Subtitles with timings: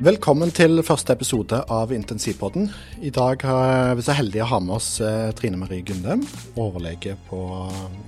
[0.00, 2.70] Velkommen til første episode av Intensivpodden.
[3.04, 6.22] I dag er vi så heldige å ha med oss eh, Trine Marie Gundem,
[6.56, 7.40] overlege på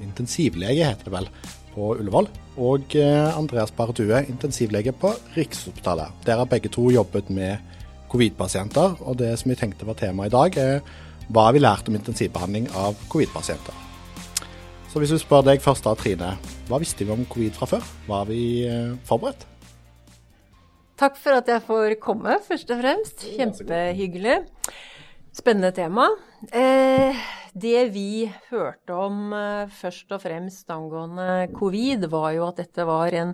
[0.01, 1.29] intensivlege, heter det vel,
[1.75, 2.31] på Ullevål.
[2.65, 6.17] Og eh, Andreas Barredue, intensivlege på Rikshospitalet.
[6.25, 7.61] Dere har begge to jobbet med
[8.09, 10.81] covid-pasienter, og det som vi tenkte var tema i dag, er
[11.29, 13.77] hva vi lært om intensivbehandling av covid-pasienter.
[14.89, 16.39] Så hvis vi spør deg først da, Trine,
[16.73, 17.97] hva visste vi om covid fra før?
[18.09, 19.52] Var vi eh, forberedt?
[21.01, 23.25] Takk for at jeg får komme, først og fremst.
[23.37, 24.43] Kjempehyggelig.
[25.33, 26.11] Spennende tema.
[26.53, 27.17] Eh,
[27.57, 33.17] det vi hørte om eh, først og fremst angående covid, var jo at dette var
[33.17, 33.33] en,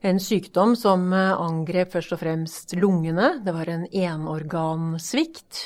[0.00, 3.34] en sykdom som eh, angrep først og fremst lungene.
[3.44, 5.60] Det var en enorgansvikt.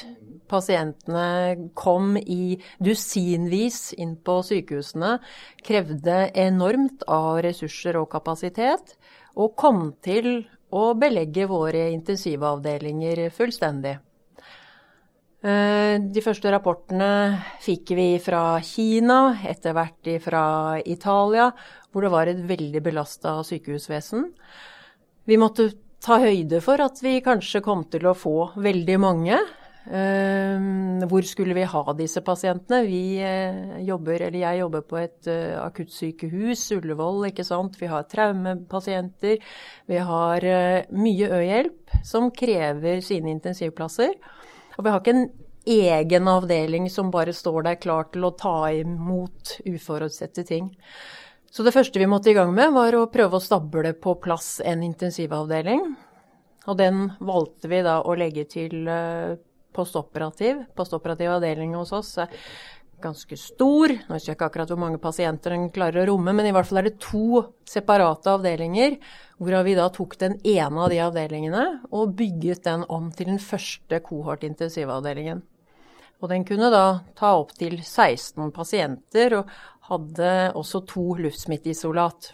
[0.51, 5.21] Pasientene kom i dusinvis inn på sykehusene,
[5.63, 8.97] krevde enormt av ressurser og kapasitet,
[9.39, 10.43] og kom til
[10.73, 13.99] og belegge våre intensivavdelinger fullstendig.
[15.43, 17.09] Eh, de første rapportene
[17.63, 20.45] fikk vi fra Kina, etter hvert fra
[20.87, 21.49] Italia,
[21.91, 24.29] hvor det var et veldig belasta sykehusvesen.
[25.27, 29.39] Vi måtte ta høyde for at vi kanskje kom til å få veldig mange.
[29.91, 32.85] Ehm, hvor skulle vi ha disse pasientene?
[32.87, 37.79] Vi eh, jobber, eller jeg jobber på et uh, akuttsykehus, Ullevål, ikke sant.
[37.81, 39.43] Vi har traumepasienter.
[39.91, 44.15] Vi har uh, mye ø-hjelp som krever sine intensivplasser.
[44.79, 45.27] Og vi har ikke en
[45.73, 50.73] egen avdeling som bare står der klar til å ta imot uforutsette ting.
[51.53, 54.61] Så det første vi måtte i gang med, var å prøve å stable på plass
[54.65, 55.85] en intensivavdeling.
[56.71, 58.87] Og den valgte vi da å legge til
[59.75, 60.65] postoperativ.
[60.77, 62.33] Postoperativ avdeling hos oss er
[63.03, 63.93] ganske stor.
[63.93, 66.69] Nå husker jeg ikke akkurat hvor mange pasienter den klarer å romme, men i hvert
[66.69, 68.99] fall er det to separate avdelinger,
[69.43, 73.43] hvorav vi da tok den ene av de avdelingene og bygget den om til den
[73.43, 75.43] første kohort intensivavdelingen.
[76.23, 79.51] Og den kunne da ta opp til 16 pasienter, og
[79.89, 82.31] hadde også to luftsmitteisolat.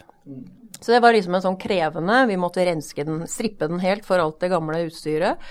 [0.79, 4.21] Så det var liksom en sånn krevende Vi måtte renske den, strippe den helt for
[4.21, 5.41] alt det gamle utstyret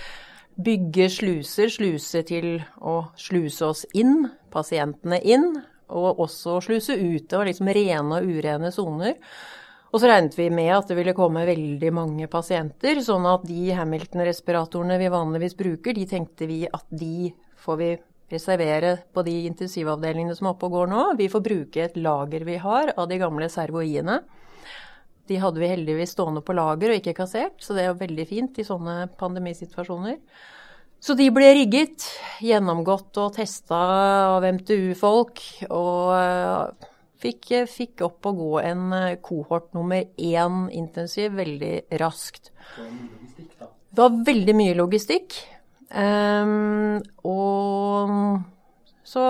[0.59, 5.53] bygge sluser, sluse til å sluse oss inn, pasientene inn,
[5.89, 7.29] og også sluse ut.
[7.29, 9.17] Det var liksom rene og urene soner.
[9.89, 13.71] Og så regnet vi med at det ville komme veldig mange pasienter, sånn at de
[13.79, 17.31] Hamilton-respiratorene vi vanligvis bruker, de tenkte vi at de
[17.63, 17.91] får vi
[18.29, 21.05] reservere på de intensivavdelingene som er oppe og går nå.
[21.17, 24.21] Vi får bruke et lager vi har av de gamle servoiene.
[25.29, 28.25] De hadde vi heldigvis stående på lager og ikke kassert, så det er jo veldig
[28.29, 30.17] fint i sånne pandemisituasjoner.
[30.99, 32.07] Så de ble rigget,
[32.43, 33.79] gjennomgått og testa
[34.35, 36.89] av MTU-folk, og eh,
[37.23, 42.51] fikk, fikk, opp og gå en eh, kohort nummer én intensiv veldig raskt.
[42.79, 45.39] Det var veldig mye logistikk.
[45.89, 48.43] Um, og
[49.07, 49.23] så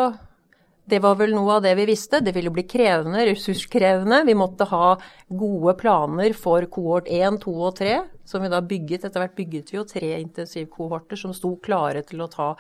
[0.89, 2.21] det var vel noe av det vi visste.
[2.25, 4.23] Det ville bli krevende, ressurskrevende.
[4.27, 4.95] Vi måtte ha
[5.29, 7.95] gode planer for kohort 1, 2 og 3,
[8.29, 9.05] som vi da bygget.
[9.05, 12.55] Etter hvert bygget vi jo tre intensivkohorter som sto klare til å ta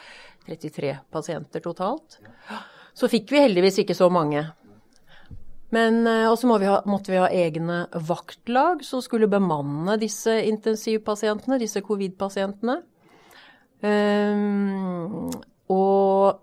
[0.48, 2.20] 33 pasienter totalt.
[2.96, 4.44] Så fikk vi heldigvis ikke så mange.
[5.74, 10.32] Men eh, også må vi ha, måtte vi ha egne vaktlag som skulle bemanne disse
[10.48, 12.80] intensivpasientene, disse covid-pasientene.
[13.78, 15.28] Um,
[15.70, 16.40] og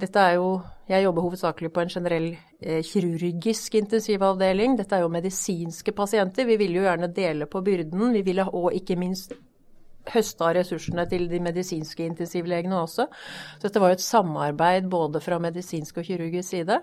[0.00, 0.56] dette er jo
[0.92, 2.26] Jeg jobber hovedsakelig på en generell
[2.60, 4.76] eh, kirurgisk intensivavdeling.
[4.76, 6.44] Dette er jo medisinske pasienter.
[6.44, 8.10] Vi vil jo gjerne dele på byrden.
[8.12, 9.32] Vi vil òg ikke minst
[10.12, 13.06] høste ressursene til de medisinske intensivlegene også.
[13.08, 16.80] Så dette var jo et samarbeid både fra medisinsk og kirurgisk side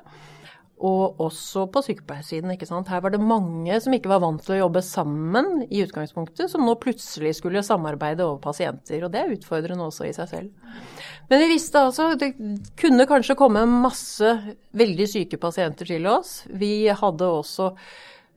[0.80, 2.52] og også på sykepleiersiden.
[2.54, 2.88] ikke sant?
[2.88, 6.66] Her var det mange som ikke var vant til å jobbe sammen i utgangspunktet, som
[6.66, 9.04] nå plutselig skulle samarbeide over pasienter.
[9.04, 10.78] Og det er utfordrende også i seg selv.
[11.30, 12.32] Men vi visste altså det
[12.80, 14.32] kunne kanskje komme masse
[14.78, 16.40] veldig syke pasienter til oss.
[16.50, 17.74] Vi hadde også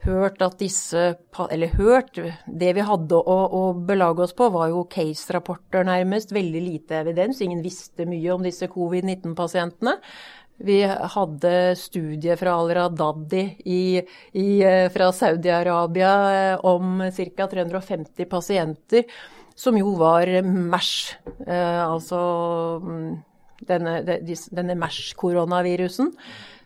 [0.03, 1.15] hørt at disse
[1.51, 6.35] Eller hørt Det vi hadde å, å belage oss på, var jo case-rapporter, nærmest.
[6.35, 7.41] Veldig lite evidens.
[7.41, 9.97] Ingen visste mye om disse covid-19-pasientene.
[10.61, 16.13] Vi hadde studie fra Al-Radadi eh, fra Saudi-Arabia
[16.53, 17.47] eh, om ca.
[17.47, 19.05] 350 pasienter,
[19.55, 20.93] som jo var MERS,
[21.47, 22.21] eh, altså
[22.83, 23.11] mm,
[23.67, 26.13] denne, denne MERS-koronavirusen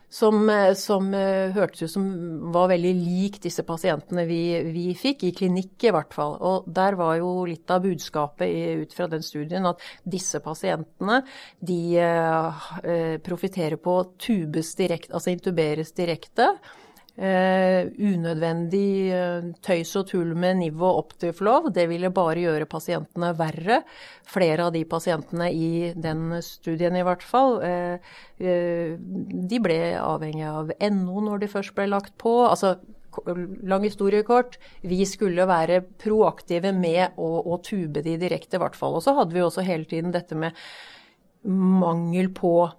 [0.09, 2.05] som, eh, som uh, hørtes ut som
[2.53, 6.37] var veldig lik disse pasientene vi, vi, fikk, i klinikk i hvert fall.
[6.39, 11.21] Og der var jo litt av budskapet ut fra den studien at disse pasientene
[11.59, 12.67] de uh,
[13.25, 16.53] profitterer på tubes direkte, altså intuberes direkte.
[17.17, 23.31] Eh, unødvendig eh, tøys og tull med NIV og Optiflov, det ville bare gjøre pasientene
[23.39, 23.79] verre.
[24.29, 27.97] Flere av de pasientene i den studien i hvert fall, eh
[28.37, 32.35] de ble avhengig av NO når de først ble lagt på.
[32.45, 32.75] Altså,
[33.65, 38.77] lang historie kort, vi skulle være proaktive med å, å tube de direkte, i hvert
[38.77, 38.97] fall.
[38.97, 40.53] Og så hadde vi også hele tiden dette med
[41.47, 42.69] mangel på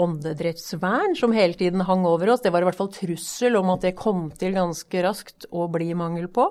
[0.00, 2.42] åndedrettsvern som hele tiden hang over oss.
[2.44, 5.92] Det var i hvert fall trussel om at det kom til ganske raskt å bli
[5.98, 6.48] mangel på.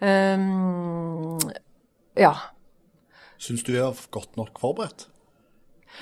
[0.00, 1.36] Um,
[2.16, 2.32] ja.
[3.40, 5.08] Syns du vi er godt nok forberedt?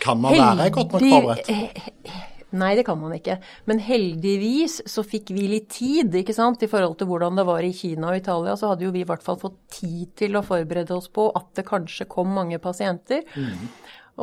[0.02, 0.62] Kan man Heldig...
[0.62, 1.50] være godt nok forberedt?
[2.54, 3.38] Nei, det kan man ikke.
[3.66, 6.62] Men heldigvis så fikk vi litt tid ikke sant?
[6.62, 8.54] i forhold til hvordan det var i Kina og Italia.
[8.58, 11.50] Så hadde jo vi i hvert fall fått tid til å forberede oss på at
[11.58, 13.26] det kanskje kom mange pasienter.
[13.34, 13.66] Mm.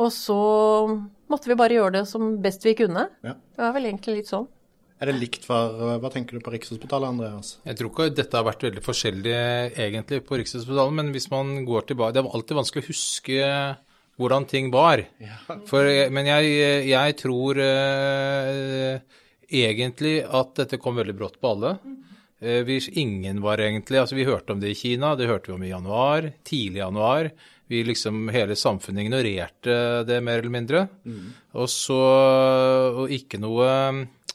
[0.00, 0.40] Og så
[1.32, 3.08] måtte vi bare gjøre det som best vi kunne.
[3.24, 3.34] Ja.
[3.34, 4.50] Det var vel egentlig litt sånn.
[5.02, 7.56] Er det likt for Hva tenker du på Rikshospitalet, Andreas?
[7.66, 9.32] Jeg tror ikke dette har vært veldig forskjellig
[9.82, 13.48] egentlig på Rikshospitalet, men hvis man går tilbake Det er alltid vanskelig å huske
[14.20, 15.02] hvordan ting var.
[15.18, 15.40] Ja.
[15.66, 16.52] For, men jeg,
[16.86, 19.00] jeg tror eh,
[19.48, 21.72] egentlig at dette kom veldig brått på alle.
[22.38, 25.56] Eh, vi, ingen var egentlig Altså, vi hørte om det i Kina, det hørte vi
[25.56, 27.32] om i januar, tidlig januar
[27.72, 29.76] vi liksom, hele samfunnet ignorerte
[30.08, 30.84] det mer eller mindre.
[31.08, 31.30] Mm.
[31.58, 32.00] Og så
[33.02, 33.68] Og ikke noe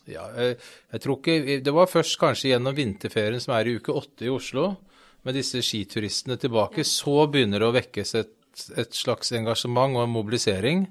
[0.07, 0.57] ja, jeg,
[0.93, 4.31] jeg, tror ikke Det var først kanskje gjennom vinterferien, som er i uke åtte i
[4.31, 4.69] Oslo,
[5.27, 8.35] med disse skituristene tilbake, så begynner det å vekkes et,
[8.79, 10.85] et slags engasjement og en mobilisering.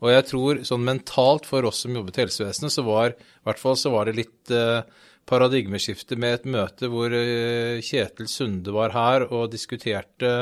[0.00, 3.60] Og jeg tror sånn mentalt for oss som jobbet i helsevesenet, så var i hvert
[3.60, 4.80] fall så var det litt eh,
[5.28, 10.32] paradigmeskifte med et møte hvor eh, Kjetil Sunde var her og diskuterte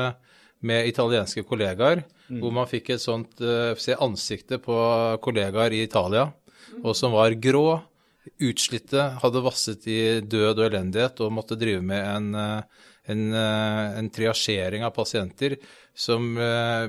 [0.67, 2.39] med italienske kollegaer, mm.
[2.43, 4.77] hvor man fikk et sånt uh, Se ansiktet på
[5.25, 6.29] kollegaer i Italia,
[6.83, 7.83] og som var grå,
[8.43, 13.99] utslitte, hadde vasset i død og elendighet og måtte drive med en, eh, en, eh,
[13.99, 15.57] en triasjering av pasienter
[15.93, 16.31] som,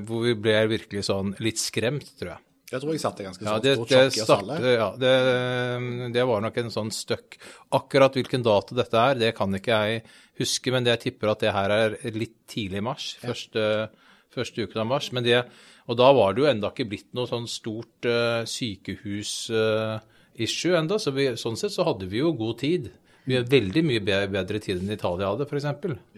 [0.06, 2.53] hvor vi ble virkelig sånn litt skremt, tror jeg.
[2.74, 4.54] Jeg tror jeg satte ganske ja, det, stort sjokk i oss alle.
[4.74, 5.10] Ja, det,
[6.16, 7.36] det, var nok en sånn støkk.
[7.78, 10.02] Akkurat hvilken dato dette er, det kan ikke jeg
[10.40, 13.04] huske, men jeg tipper at det her er litt tidlig i mars.
[13.22, 13.60] Første,
[14.34, 15.06] første uken av mars.
[15.14, 15.38] Men det,
[15.86, 20.96] og da var det jo enda ikke blitt noe sånn stort uh, sykehus-issue uh, enda,
[20.98, 22.84] så vi, sånn sett så hadde vi jo god tid.
[23.24, 25.64] Vi har veldig mye bedre tid enn Italia hadde, f.eks.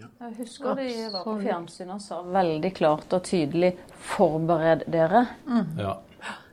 [0.00, 0.08] Ja.
[0.24, 3.76] Jeg husker de var på fjernsynet og sa veldig klart og tydelig
[4.16, 5.26] 'forbered dere'.
[5.46, 5.78] Mm.
[5.84, 5.94] Ja.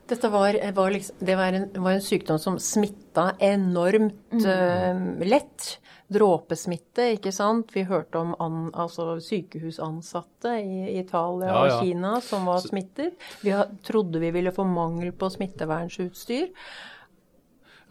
[0.10, 4.46] Dette var, var, liksom, det var en, var en, sykdom som smitta enormt mm.
[4.46, 5.80] uh, lett.
[6.14, 7.72] Dråpesmitte, ikke sant.
[7.74, 11.78] Vi hørte om an, altså sykehusansatte i Italia ja, ja.
[11.78, 13.16] og Kina som var smittet.
[13.42, 13.56] Vi
[13.88, 16.52] trodde vi ville få mangel på smittevernsutstyr.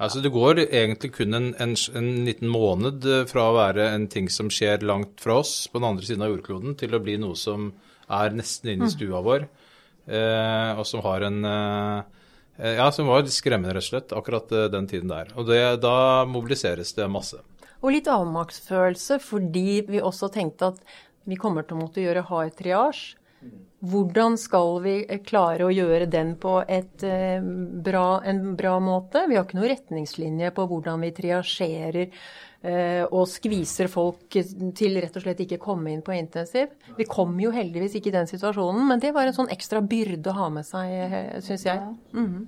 [0.03, 4.09] Altså Det går egentlig kun en, en, en, liten måned eh, fra å være en
[4.11, 7.19] ting som skjer langt fra oss på den andre siden av jordkloden, til å bli
[7.23, 7.71] noe som
[8.13, 8.95] er nesten inne i mm.
[8.97, 9.47] stua vår.
[9.47, 9.62] Eh,
[10.07, 12.03] og som har en eh,
[12.77, 15.33] Ja, som var skremmende, rett og slett, akkurat eh, den tiden der.
[15.39, 17.41] Og det, da mobiliseres det masse.
[17.83, 20.85] Og litt avmaktsfølelse fordi vi også tenkte at
[21.27, 23.19] vi kommer til å måtte gjøre hard triasje.
[23.83, 24.93] Hvordan skal vi
[25.27, 27.03] klare å gjøre den på et,
[27.83, 29.25] bra, en bra måte?
[29.27, 35.17] Vi har ikke noen retningslinje på hvordan vi triasjerer Eh, og skviser folk til rett
[35.19, 36.71] og slett ikke komme inn på intensiv.
[36.95, 40.31] Vi kom jo heldigvis ikke i den situasjonen, men det var en sånn ekstra byrde
[40.31, 41.81] å ha med seg, eh, syns jeg.
[42.15, 42.45] Mm -hmm.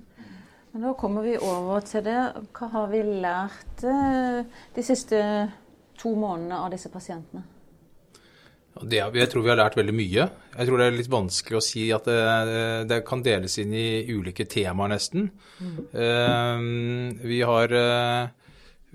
[0.71, 2.33] Men nå kommer vi over til det.
[2.53, 5.51] Hva har vi lært eh, de siste
[5.97, 7.43] to månedene av disse pasientene?
[8.83, 10.29] Det, jeg tror vi har lært veldig mye.
[10.57, 14.03] Jeg tror det er litt vanskelig å si at det, det kan deles inn i
[14.11, 15.31] ulike temaer, nesten.
[15.59, 17.19] Mm.
[17.23, 17.67] vi har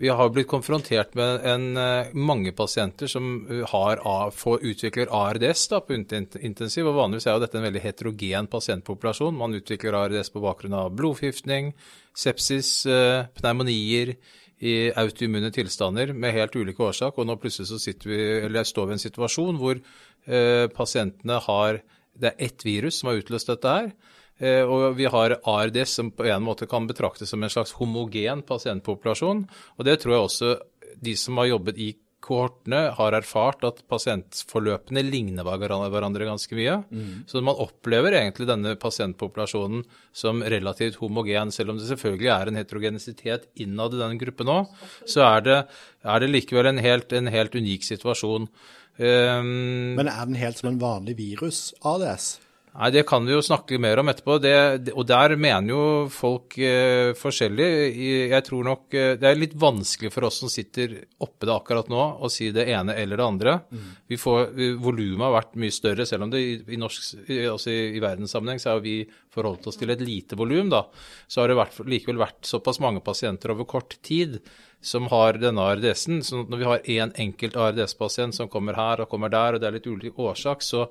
[0.00, 4.00] vi har blitt konfrontert med en, eh, mange pasienter som eh, har,
[4.32, 6.88] får, utvikler ARDS da, på intensiv.
[6.88, 9.36] og Vanligvis er jo dette en veldig heterogen pasientpopulasjon.
[9.36, 11.74] Man utvikler ARDS på bakgrunn av blodforgiftning,
[12.16, 14.16] sepsis, eh, pneumonier,
[14.60, 17.16] i autoimmune tilstander med helt ulike årsak.
[17.16, 21.82] Og nå plutselig så vi, står vi i en situasjon hvor eh, pasientene har
[22.20, 23.92] Det er ett virus som har utløst dette her.
[24.40, 28.42] Eh, og vi har ARDS som på en måte kan betraktes som en slags homogen
[28.48, 29.44] pasientpopulasjon.
[29.76, 30.54] Og det tror jeg også
[31.00, 36.76] de som har jobbet i kohortene, har erfart at pasientforløpene ligner hverandre ganske mye.
[36.92, 37.22] Mm.
[37.30, 41.52] Så man opplever egentlig denne pasientpopulasjonen som relativt homogen.
[41.54, 44.76] Selv om det selvfølgelig er en heterogenisitet innad i den gruppen òg,
[45.08, 45.58] så er det,
[46.04, 48.50] er det, likevel en helt, en helt unik situasjon.
[49.00, 52.34] Um, Men er den helt som en vanlig virus, ADS?
[52.70, 54.36] Nei, Det kan vi jo snakke mer om etterpå.
[54.42, 55.82] Det, og der mener jo
[56.14, 57.66] folk eh, forskjellig.
[58.30, 61.90] Jeg tror nok eh, Det er litt vanskelig for oss som sitter oppe det akkurat
[61.90, 63.56] nå, å si det ene eller det andre.
[63.74, 63.90] Mm.
[64.14, 67.10] Vi får, Volumet har vært mye større, selv om det i, i, norsk,
[67.50, 69.02] altså i, i verdenssammenheng så har vi
[69.34, 70.70] forholdt oss til et lite volum.
[71.26, 74.38] Så har det vært, likevel vært såpass mange pasienter over kort tid
[74.80, 76.22] som har denne ARDS-en.
[76.24, 79.62] Så når vi har én en enkelt ARDS-pasient som kommer her og kommer der, og
[79.62, 80.86] det er litt ulik årsak, så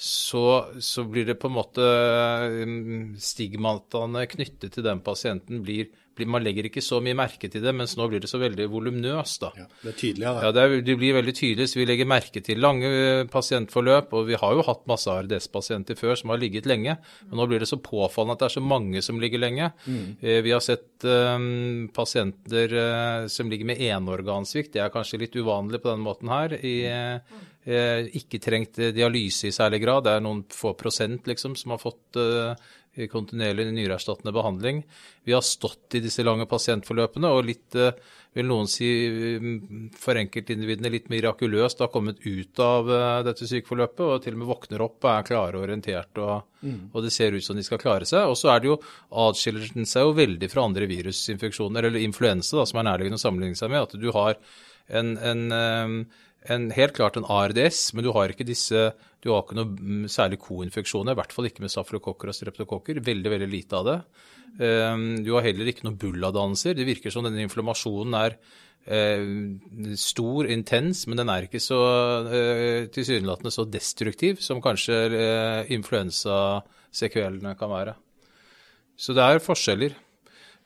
[0.00, 1.84] så, så, blir det på en måte
[2.62, 7.64] um, Stigmataene knyttet til den pasienten blir, blir, Man legger ikke så mye merke til
[7.64, 9.50] det, mens nå blir det så veldig voluminøst, da.
[9.58, 10.44] Ja, det er tydeligere.
[10.46, 14.14] Ja, det, er, det, blir veldig tydelig, så vi legger merke til lange uh, pasientforløp.
[14.14, 16.94] Og vi har jo hatt masse ARDS-pasienter før som har ligget lenge,
[17.26, 19.72] men nå blir det så påfallende at det er så mange som ligger lenge.
[19.90, 20.08] Mm.
[20.22, 24.76] Eh, vi har sett um, pasienter uh, som ligger med enorgansvikt.
[24.78, 26.54] Det er kanskje litt uvanlig på denne måten her.
[26.62, 30.06] i uh, Eh, ikke trengt dialyse i særlig grad.
[30.06, 34.82] Det er noen få prosent liksom, som har fått eh, kontinuerlig nyreerstattende behandling.
[35.28, 37.92] Vi har stått i disse lange pasientforløpene, og litt, eh,
[38.34, 38.88] vil noen si
[39.40, 42.88] mm, for enkeltindividene litt mirakuløst har kommet ut av
[43.26, 46.78] dette sykeforløpet og til og med våkner opp og er klare og orientert, og, mm.
[46.92, 48.30] og det ser ut som de skal klare seg.
[48.30, 48.78] Og så er det jo,
[49.26, 53.60] adskiller den seg jo veldig fra andre virusinfeksjoner, eller influensa, som er nærliggende å sammenligne
[53.60, 54.40] seg med, at du har
[54.88, 56.06] en, en
[56.52, 58.90] en, helt klart en ARDS, men du har ikke disse
[59.22, 63.00] Du har ikke noe mm, særlig koinfeksjoner, i hvert fall ikke med stafylokokker og streptokokker.
[63.04, 63.98] Veldig, veldig lite av det.
[64.58, 66.76] Um, du har heller ikke noen bulladannelser.
[66.78, 71.80] Det virker som denne inflammasjonen er uh, stor, intens, men den er ikke så
[72.30, 77.96] uh, tilsynelatende så destruktiv som kanskje uh, influensasekvelene kan være.
[78.98, 79.98] Så det er forskjeller.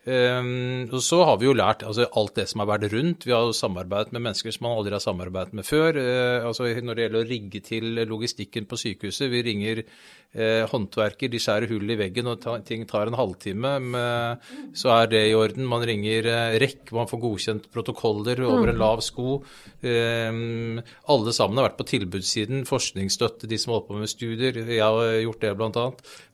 [0.03, 3.23] Um, og så har vi jo lært altså alt det som har vært rundt.
[3.23, 5.95] Vi har jo samarbeidet med mennesker som man aldri har samarbeidet med før.
[5.95, 9.31] Uh, altså Når det gjelder å rigge til logistikken på sykehuset.
[9.31, 13.77] Vi ringer uh, håndverker, de skjærer hull i veggen, og ta, ting tar en halvtime.
[13.95, 15.71] Med, så er det i orden.
[15.71, 19.39] Man ringer uh, rekk, man får godkjent protokoller over en lav sko.
[19.87, 20.83] Um,
[21.15, 22.67] alle sammen har vært på tilbudssiden.
[22.67, 24.63] Forskningsstøtte, de som holder på med studier.
[24.67, 25.89] Jeg har gjort det, bl.a.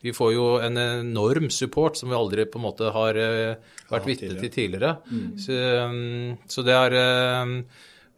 [0.08, 3.57] Vi får jo en enorm support som vi aldri på en måte har
[3.90, 4.96] vært vitne til tidligere.
[5.10, 5.28] Mm.
[5.40, 6.98] Så, um, så, det er
[7.44, 7.54] um,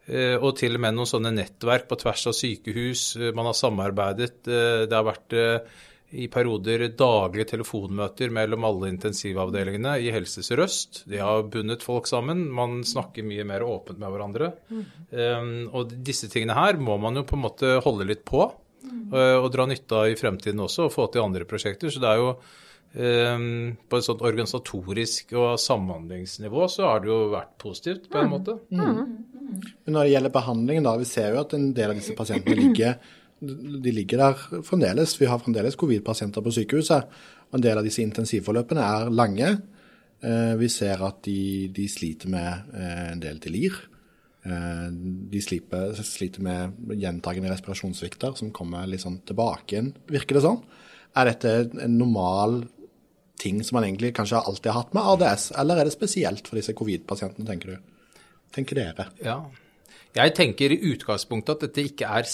[0.09, 3.05] uh, Og til og med noen sånne nettverk på tvers av sykehus.
[3.19, 4.43] Uh, man har samarbeidet.
[4.45, 5.39] Det har vært
[6.11, 11.05] i perioder daglige telefonmøter mellom alle intensivavdelingene i Helse Sør-Øst.
[11.07, 12.49] De har bundet folk sammen.
[12.51, 14.51] Man snakker mye mer åpent med hverandre.
[14.67, 14.81] Mm.
[15.11, 18.49] Um, og disse tingene her må man jo på en måte holde litt på.
[18.81, 19.05] Mm.
[19.13, 21.93] Og, og dra nytte av i fremtiden også, og få til andre prosjekter.
[21.93, 22.33] Så det er jo
[22.91, 28.27] Um, på et sånt organisatorisk og samhandlingsnivå så har det jo vært positivt på en
[28.27, 28.33] mm.
[28.33, 28.55] måte.
[28.67, 29.61] Mm.
[29.85, 32.57] Men når det gjelder behandlingen, da, vi ser jo at en del av disse pasientene
[32.59, 32.97] ligger,
[33.41, 35.13] de ligger der fremdeles.
[35.21, 37.07] Vi har fremdeles covid-pasienter på sykehuset.
[37.49, 39.53] og En del av disse intensivforløpene er lange.
[40.21, 43.79] Uh, vi ser at de, de sliter med uh, en del delir.
[44.43, 44.91] Uh,
[45.31, 50.61] de sliter, sliter med gjentagende respirasjonssvikter som kommer litt sånn tilbake igjen, virker det sånn.
[51.17, 51.55] Er dette
[51.87, 52.61] en normal
[53.41, 56.59] ting som man egentlig kanskje alltid har hatt med ADS, eller er det spesielt for
[56.59, 58.21] disse covid-pasientene, tenker du?
[58.55, 59.07] Tenker dere?
[59.23, 59.39] Ja.
[60.15, 62.27] Jeg tenker i utgangspunktet at dette ikke er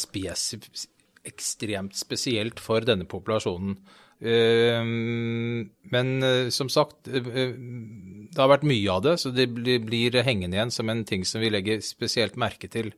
[1.28, 3.78] ekstremt spesielt for denne populasjonen.
[4.18, 7.54] Ehm, men eh, som sagt, eh, eh,
[8.34, 11.44] det har vært mye av det, så det blir hengende igjen som en ting som
[11.44, 12.94] vi legger spesielt merke til.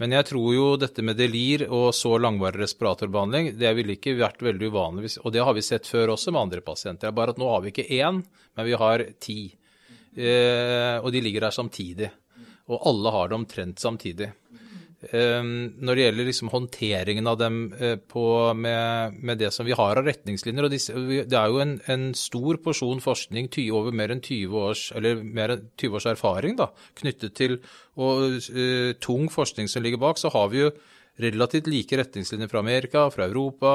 [0.00, 4.40] Men jeg tror jo dette med delir og så langvarig respiratorbehandling, det ville ikke vært
[4.40, 5.10] veldig uvanlig.
[5.20, 7.12] Og det har vi sett før også med andre pasienter.
[7.12, 8.22] Bare at nå har vi ikke én,
[8.56, 9.40] men vi har ti.
[10.16, 12.08] Eh, og de ligger der samtidig.
[12.72, 14.30] Og alle har det omtrent samtidig.
[15.00, 19.72] Ehm, når det gjelder liksom håndteringen av dem eh, på, med, med, det som vi
[19.72, 20.92] har av retningslinjer og disse,
[21.24, 24.84] Det er jo en, en stor porsjon forskning over mer enn 20 års,
[25.24, 26.68] mer enn 20 års erfaring da,
[27.00, 27.56] knyttet til
[27.96, 30.20] og uh, tung forskning som ligger bak.
[30.20, 30.70] Så har vi jo
[31.20, 33.72] relativt like retningslinjer fra Amerika, fra Europa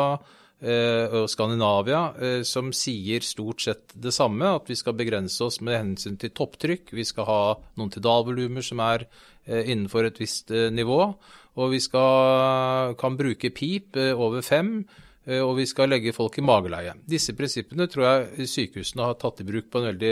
[0.56, 5.76] og Skandinavia uh, som sier stort sett det samme, at vi skal begrense oss med
[5.76, 6.94] hensyn til topptrykk.
[6.96, 7.42] Vi skal ha
[7.76, 9.04] noen tidalvolumer som er
[9.46, 11.00] Eh, innenfor et visst eh, nivå.
[11.56, 14.80] Og vi skal, kan bruke pip eh, over fem,
[15.26, 16.92] og vi skal legge folk i mageleie.
[17.10, 20.12] Disse prinsippene tror jeg sykehusene har tatt i bruk på en veldig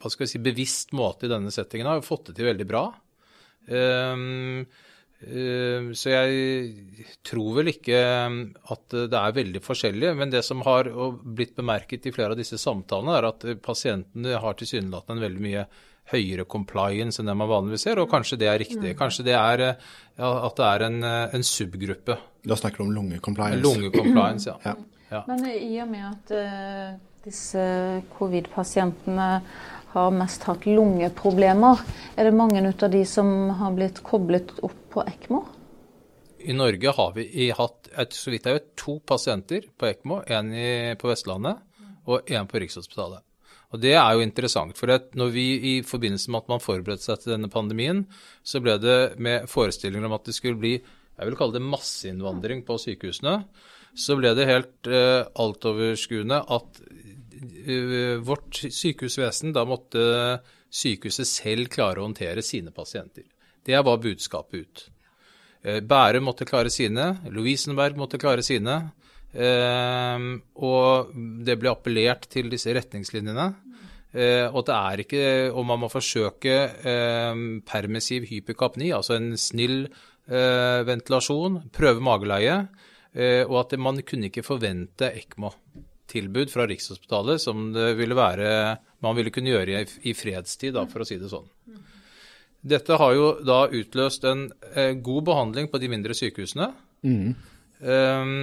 [0.00, 1.90] hva skal vi si, bevisst måte i denne settingen.
[1.90, 2.80] Har fått det til veldig bra.
[3.68, 4.24] Eh,
[5.94, 7.98] så jeg tror vel ikke
[8.74, 10.12] at det er veldig forskjellig.
[10.18, 10.90] Men det som har
[11.24, 15.66] blitt bemerket i flere av disse samtalene, er at pasientene har tilsynelatende en veldig mye
[16.12, 18.92] høyere compliance enn det man vanligvis ser, og kanskje det er riktig.
[18.92, 18.98] Mm.
[18.98, 22.18] Kanskje det er ja, at det er en, en subgruppe.
[22.44, 23.62] Da snakker du om lungecompliance?
[23.64, 24.74] Lungecompliance, ja.
[24.74, 24.74] ja.
[25.10, 25.22] ja.
[25.30, 27.64] Men i og med at uh, disse
[28.18, 29.28] covid-pasientene
[29.94, 31.82] har mest hatt lungeproblemer.
[32.18, 35.44] Er det mange av de som har blitt koblet opp på ECMO?
[36.44, 40.20] I Norge har vi hatt så vidt jeg vet, to pasienter på ECMO.
[40.26, 40.50] En
[41.00, 41.62] på Vestlandet
[42.04, 43.22] og en på Rikshospitalet.
[43.74, 44.76] Og Det er jo interessant.
[44.78, 48.06] for når vi I forbindelse med at man forberedte seg til denne pandemien,
[48.44, 50.82] så ble det med forestillinger om at det skulle bli
[51.14, 53.44] jeg vil kalle det masseinnvandring på sykehusene.
[53.94, 56.80] Så ble det helt eh, altoverskuende at
[58.24, 60.04] vårt sykehusvesen, da måtte
[60.74, 63.26] sykehuset selv klare å håndtere sine pasienter.
[63.64, 64.84] Det var budskapet ut.
[65.64, 68.76] Eh, Bærum måtte klare sine, Lovisenberg måtte klare sine.
[69.34, 70.26] Eh,
[70.62, 71.14] og
[71.46, 73.52] det ble appellert til disse retningslinjene.
[74.14, 75.22] Og det er ikke
[75.58, 76.52] om man må forsøke
[77.66, 79.88] permissiv hyperkapni, altså en snill
[80.86, 82.60] ventilasjon, prøve mageleie,
[83.48, 85.50] og at man kunne ikke forvente ECMO
[86.14, 88.48] tilbud fra Rikshospitalet som det ville være,
[89.04, 91.50] man ville kunne gjøre i, i fredstid, da, for å si det sånn.
[92.64, 96.70] Dette har jo da utløst en eh, god behandling på de mindre sykehusene.
[97.04, 97.34] Mm.
[97.84, 98.38] Um,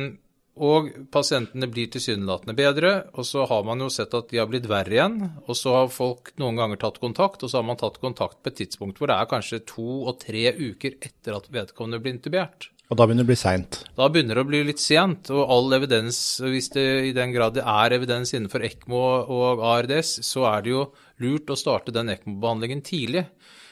[0.62, 4.68] og pasientene blir tilsynelatende bedre, og så har man jo sett at de har blitt
[4.70, 5.16] verre igjen.
[5.48, 8.52] Og så har folk noen ganger tatt kontakt, og så har man tatt kontakt på
[8.52, 12.70] et tidspunkt hvor det er kanskje to og tre uker etter at vedkommende blir intubert.
[12.92, 13.78] Og da begynner det å bli seint?
[13.96, 15.30] Da begynner det å bli litt sent.
[15.32, 20.18] Og all evidens, hvis det i den grad det er evidens innenfor ECMO og ARDS,
[20.28, 20.82] så er det jo
[21.24, 23.30] lurt å starte den ECMO-behandlingen tidlig.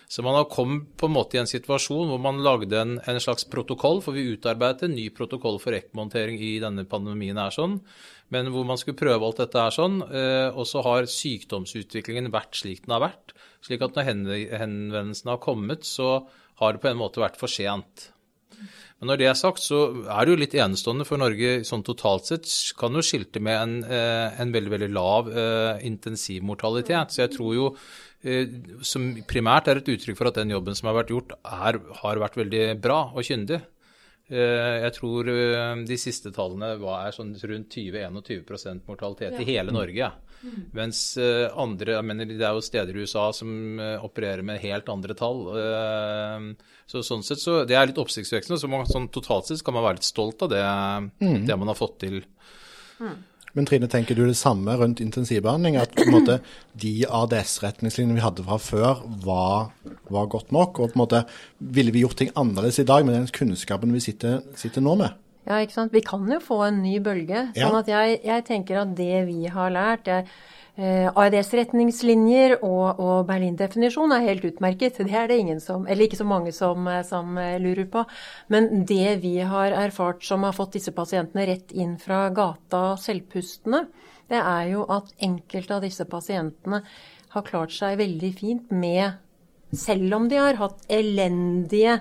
[0.09, 3.19] Så man har kommet på en måte i en situasjon hvor man lagde en, en
[3.21, 7.75] slags protokoll, for vi utarbeidet en ny protokoll for ECMO-håndtering i denne pandemien er sånn,
[8.31, 9.99] men hvor man skulle prøve alt dette er sånn.
[10.07, 13.35] Eh, og så har sykdomsutviklingen vært slik den har vært.
[13.67, 14.07] Slik at når
[14.63, 16.23] henvendelsene har kommet, så
[16.63, 18.07] har det på en måte vært for sent.
[18.99, 19.79] Men når det er sagt, så
[20.11, 22.49] er det jo litt enestående for Norge sånn totalt sett.
[22.79, 27.15] Kan jo skilte med en, eh, en veldig, veldig lav uh, intensivmortalitet.
[27.15, 30.91] Så jeg tror jo uh, som primært er et uttrykk for at den jobben som
[30.91, 33.62] har vært gjort, er, har vært veldig bra og kyndig.
[34.29, 35.25] Jeg tror
[35.89, 39.39] de siste tallene var sånn rundt 20-21 mortalitet ja.
[39.41, 40.12] i hele Norge.
[40.39, 40.60] Mm.
[40.78, 45.15] Mens andre jeg mener, Det er jo steder i USA som opererer med helt andre
[45.19, 45.41] tall.
[46.89, 48.60] Så sånn sett så, Det er litt oppsiktsvekkende.
[48.60, 51.43] Så man, sånn, totalt sett kan man være litt stolt av det, mm.
[51.49, 52.21] det man har fått til.
[52.99, 53.17] Mm.
[53.58, 55.80] Men Trine, tenker du det samme rundt intensivbehandling?
[55.82, 56.38] At på en måte,
[56.80, 59.71] de ADS-retningslinjene vi hadde fra før, var,
[60.10, 60.80] var, godt nok?
[60.80, 61.23] Og på en måte,
[61.58, 65.17] ville vi gjort ting annerledes i dag med den kunnskapen vi sitter, sitter nå med?
[65.47, 65.93] Ja, ikke sant.
[65.95, 67.47] Vi kan jo få en ny bølge.
[67.58, 70.28] Sånn at jeg, jeg tenker at det vi har lært jeg,
[70.80, 75.02] Eh, AEDs-retningslinjer og, og Berlin-definisjon er helt utmerket.
[75.04, 78.06] Det er det ingen som, eller ikke så mange som, eh, som, eh, lurer på.
[78.47, 83.89] Men det vi har erfart som har fått disse pasientene rett inn fra gata selvpustende,
[84.32, 86.80] det er jo at enkelte av disse pasientene
[87.36, 89.25] har klart seg veldig fint med
[89.69, 91.99] Selv om de har hatt elendige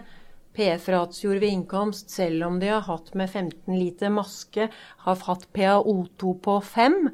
[0.59, 4.69] PF-ratioer ved innkomst, selv om de har hatt med 15 liter maske,
[5.07, 7.05] har hatt PaO2 på 5,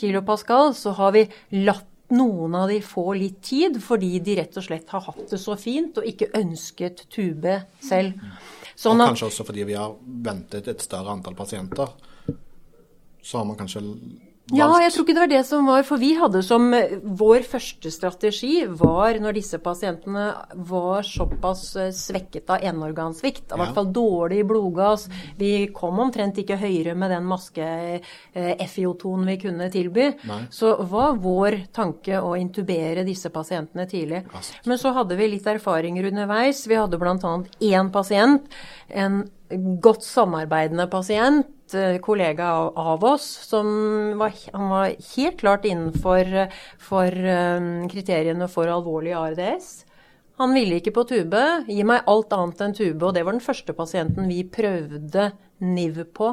[0.00, 1.26] kilopascal, så har vi
[1.64, 5.40] latt noen av de få litt tid fordi de rett og slett har hatt det
[5.40, 8.20] så fint og ikke ønsket tube selv.
[8.76, 11.94] Sånn og kanskje også fordi vi har ventet et større antall pasienter.
[13.24, 13.80] Så har man kanskje.
[14.52, 17.46] Ja, jeg tror ikke det var det som var For vi hadde som eh, vår
[17.48, 20.26] første strategi var når disse pasientene
[20.68, 23.60] var såpass eh, svekket av enorgansvikt, i ja.
[23.62, 25.06] hvert fall dårlig blodgass
[25.40, 30.10] Vi kom omtrent ikke høyere med den maske-FiO2-en eh, vi kunne tilby.
[30.28, 30.40] Nei.
[30.52, 34.24] Så var vår tanke å intubere disse pasientene tidlig.
[34.68, 36.66] Men så hadde vi litt erfaringer underveis.
[36.68, 37.34] Vi hadde bl.a.
[37.64, 38.52] én pasient,
[38.92, 39.22] en
[39.80, 41.53] godt samarbeidende pasient
[42.04, 43.66] kollega av oss som
[44.18, 46.28] var, han var helt klart innenfor
[46.78, 49.84] for, um, kriteriene for alvorlig ARDS.
[50.36, 51.42] Han ville ikke på tube.
[51.70, 53.02] Gi meg alt annet enn tube.
[53.06, 55.30] Og det var den første pasienten vi prøvde
[55.62, 56.32] NIV på.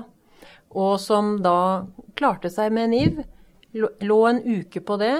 [0.72, 1.86] Og som da
[2.18, 3.22] klarte seg med NIV.
[4.04, 5.14] Lå en uke på det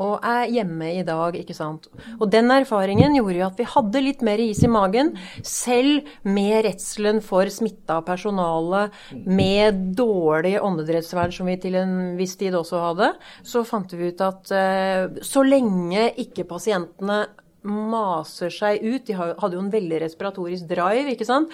[0.00, 1.88] og er hjemme i dag, ikke sant.
[2.18, 5.12] Og den erfaringen gjorde jo at vi hadde litt mer is i magen,
[5.44, 12.56] selv med redselen for smitta personale, med dårlig åndedrettsvern, som vi til en viss tid
[12.56, 13.12] også hadde,
[13.44, 17.24] så fant vi ut at uh, så lenge ikke pasientene
[17.62, 19.04] maser seg ut.
[19.06, 21.52] De hadde jo en veldig respiratorisk drive, ikke sant.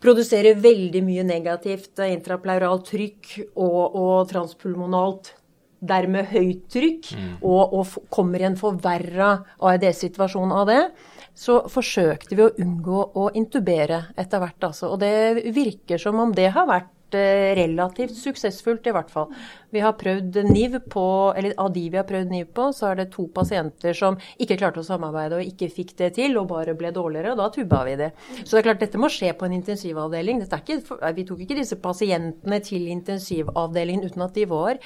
[0.00, 5.34] Produserer veldig mye negativt intrapleuralt trykk og, og transpulmonalt
[5.80, 7.32] dermed høyt trykk, mm.
[7.40, 9.32] og, og, kommer i en forverra
[9.64, 10.80] AED-situasjon av det,
[11.40, 14.70] så forsøkte vi å unngå å intubere etter hvert.
[14.70, 14.92] Altså.
[14.92, 19.30] Og det virker som om det har vært Eh, relativt suksessfullt, i hvert fall.
[19.70, 22.94] Vi har prøvd NIV på, eller Av de vi har prøvd NIV på, så er
[23.00, 26.74] det to pasienter som ikke klarte å samarbeide og ikke fikk det til, og bare
[26.74, 28.12] ble dårligere, og da tubba vi det.
[28.44, 30.44] Så det er klart, dette må skje på en intensivavdeling.
[30.46, 30.78] Ikke,
[31.16, 34.78] vi tok ikke disse pasientene til intensivavdelingen uten at de var,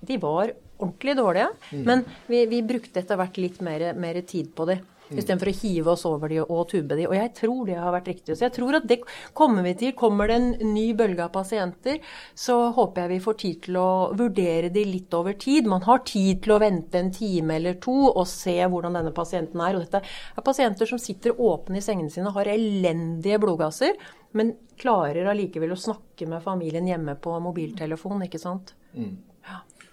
[0.00, 1.50] de var ordentlig dårlige.
[1.72, 1.82] Mm.
[1.84, 4.80] Men vi, vi brukte etter hvert litt mer, mer tid på det.
[5.10, 5.18] Mm.
[5.18, 7.06] Istedenfor å hive oss over de og tube de.
[7.08, 8.36] Og jeg tror det har vært riktig.
[8.38, 9.00] Så jeg tror at det
[9.36, 9.94] kommer vi til.
[9.98, 11.98] Kommer det en ny bølge av pasienter,
[12.38, 15.66] så håper jeg vi får tid til å vurdere de litt over tid.
[15.70, 19.64] Man har tid til å vente en time eller to og se hvordan denne pasienten
[19.66, 19.76] er.
[19.76, 23.98] Og dette er pasienter som sitter åpne i sengene sine har elendige blodgasser,
[24.38, 28.76] men klarer allikevel å snakke med familien hjemme på mobiltelefon, ikke sant.
[28.94, 29.16] Mm.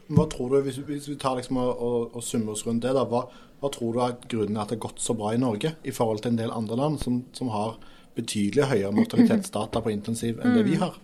[0.07, 2.93] Hva tror du, Hvis, hvis vi tar liksom og, og, og summer oss rundt det,
[2.95, 3.25] da, hva,
[3.59, 5.93] hva, tror du er grunnen til at det har gått så bra i Norge i
[5.95, 7.75] forhold til en del andre land som, som har
[8.17, 10.83] betydelig høyere mortalitetsdata på intensiv enn det vi mm.
[10.85, 10.97] har?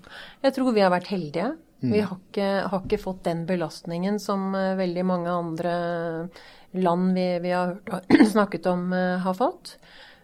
[0.47, 1.51] Jeg tror vi har vært heldige.
[1.83, 1.91] Mm.
[1.91, 5.73] Vi har ikke, har ikke, fått den belastningen som uh, veldig mange andre
[6.73, 9.75] land vi, vi har hørt, snakket om, uh, har fått.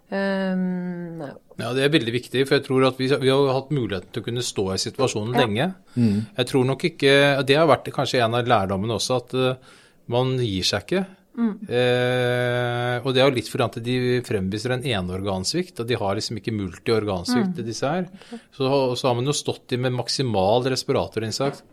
[0.10, 1.28] Um,
[1.60, 4.24] ja, Det er veldig viktig, for jeg tror at vi, vi, har hatt muligheten til
[4.24, 5.46] å kunne stå i situasjonen ja.
[5.46, 5.70] lenge.
[5.96, 6.18] Mm.
[6.40, 7.14] Jeg tror nok ikke,
[7.48, 11.06] Det har vært kanskje en av lærdommene også, at uh, man gir seg ikke.
[11.40, 11.52] Mm.
[11.72, 16.18] Eh, og det er jo litt fordi at de fremviser en eneorgansvikt, og de har
[16.18, 17.68] liksom ikke multiorgansvikt, mm.
[17.68, 18.10] disse her.
[18.56, 21.64] Så, så, har man jo stått i med maksimal respiratorinnsats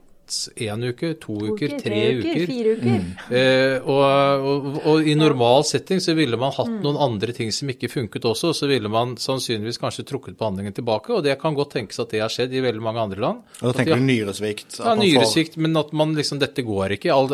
[0.57, 2.47] én uke, to, to uker, tre, uker, uker.
[2.51, 2.89] Fire uker.
[2.91, 3.11] Mm.
[3.39, 6.81] Eh, og, og, og, i normal setting så ville man hatt mm.
[6.83, 11.15] noen andre ting som ikke funket også, så ville man sannsynligvis kanskje trukket behandlingen tilbake,
[11.15, 13.47] og det kan godt tenkes at det har skjedd i veldig mange andre land.
[13.61, 14.81] Og da tenker du nyresvikt?
[14.81, 17.15] Ja, nyresvikt, men at man liksom Dette går ikke.
[17.15, 17.31] All,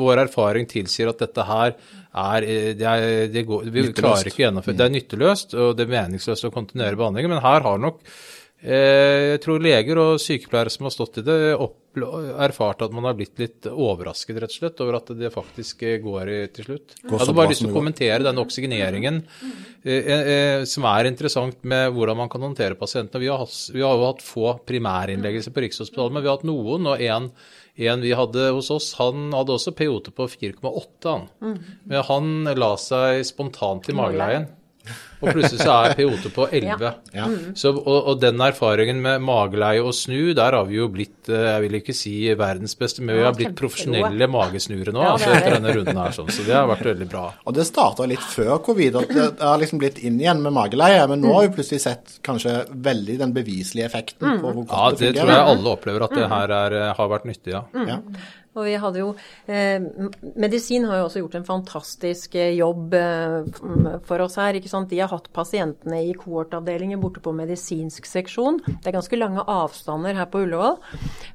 [0.00, 4.00] vår erfaring tilsier at dette her er, det er det går, Vi nytteløst.
[4.00, 7.44] klarer ikke å gjennomføre Det er nytteløst, og det er meningsløst å kontinuere behandlingen, men
[7.44, 8.02] her har nok
[8.60, 11.36] jeg tror leger og sykepleiere som har stått i det,
[11.98, 15.98] erfart at man har blitt litt overrasket rett og slett over at det faktisk eh,
[16.02, 16.94] går i, til slutt.
[17.02, 19.22] Jeg hadde bare lyst til å kommentere denne oksygeneringen,
[19.82, 23.22] eh, eh, som er interessant med hvordan man kan håndtere pasientene.
[23.24, 26.46] Vi har, hatt, vi har jo hatt få primærinnleggelser på Rikshospitalet, men vi har hatt
[26.46, 26.86] noen.
[26.92, 27.30] og en,
[27.90, 30.86] en vi hadde hos oss, han hadde også POT på 4,8.
[31.10, 31.28] Han.
[31.42, 31.58] Mm.
[31.90, 34.46] Men han la seg spontant i mageleien.
[35.20, 36.92] Og plutselig så er POT på 11.
[37.16, 37.26] Ja.
[37.58, 41.46] Så, og, og, den erfaringen med mageleie og snu, der har vi jo blitt, eh,
[41.50, 45.58] jeg vil ikke si verdens beste, men vi har blitt profesjonelle magesnure nå altså etter
[45.58, 46.16] denne runden her.
[46.16, 47.26] Sånn, så det har vært veldig bra.
[47.44, 51.04] Og det starta litt før covid, at det har liksom blitt inn igjen med mageleie.
[51.10, 54.90] Men nå har vi plutselig sett kanskje veldig den beviselige effekten på hvor godt ja,
[54.90, 55.06] det fungerer.
[55.06, 57.64] Ja, det tror jeg alle opplever at det her er, har vært nyttig, ja.
[57.88, 58.00] ja.
[58.58, 59.10] Og vi hadde jo
[59.46, 59.78] eh,
[60.40, 63.46] Medisin har jo også gjort en fantastisk eh, jobb eh,
[64.08, 64.58] for oss her.
[64.58, 64.90] ikke sant?
[64.90, 68.58] De har hatt pasientene i kohortavdelinger borte på medisinsk seksjon.
[68.66, 70.80] Det er ganske lange avstander her på Ullevål.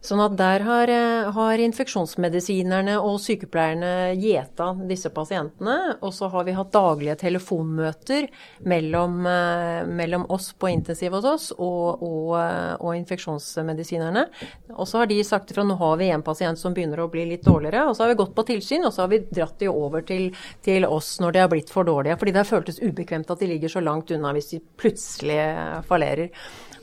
[0.04, 5.95] Sånn at der har, eh, har infeksjonsmedisinerne og sykepleierne gjeta disse pasientene.
[6.01, 8.28] Og så har vi hatt daglige telefonmøter
[8.67, 14.28] mellom, eh, mellom oss på intensiv hos oss og, og, eh, og infeksjonsmedisinerne.
[14.75, 17.11] Og så har de sagt ifra nå har vi en pasient som begynner å å
[17.13, 17.85] bli litt dårligere.
[17.89, 20.29] Og så har vi gått på tilsyn, og så har vi dratt de over til,
[20.65, 22.19] til oss når de har blitt for dårlige.
[22.21, 25.41] Fordi det har føltes ubekvemt at de ligger så langt unna hvis de plutselig
[25.89, 26.31] fallerer.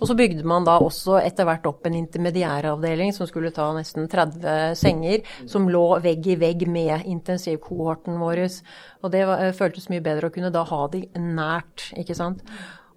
[0.03, 4.09] Og så bygde man da også etter hvert opp en intermediæravdeling som skulle ta nesten
[4.11, 8.43] 30 senger, som lå vegg i vegg med intensivkohorten vår.
[9.03, 12.43] Og det var, føltes mye bedre å kunne da ha de nært, ikke sant.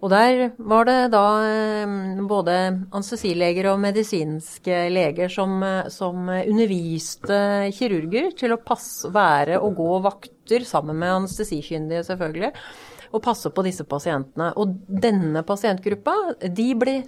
[0.04, 1.94] Og der var det da eh,
[2.28, 2.56] både
[2.90, 7.38] anestesileger og medisinske leger som, eh, som underviste
[7.76, 12.52] kirurger til å passe, være og gå vakter sammen med anestesikyndige, selvfølgelig,
[13.16, 14.50] og passe på disse pasientene.
[14.60, 16.98] Og denne pasientgruppa, de ble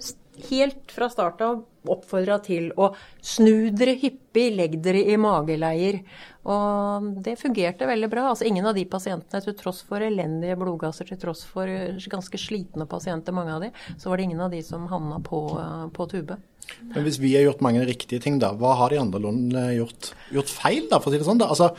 [0.49, 2.91] helt fra starten av oppfordra til å
[3.23, 6.01] snu dere hyppig, legg dere i mageleier.
[6.49, 8.27] Og det fungerte veldig bra.
[8.31, 11.69] Altså ingen av de pasientene, til tross for elendige blodgasser, til tross for
[12.11, 15.43] ganske slitne pasienter, mange av de, så var det ingen av de som havna på,
[15.95, 16.39] på tube.
[16.93, 20.11] Men hvis vi har gjort mange riktige ting, da, hva har de andre landene gjort,
[20.35, 21.41] gjort feil, da, for å si det sånn?
[21.41, 21.49] da?
[21.49, 21.71] Altså,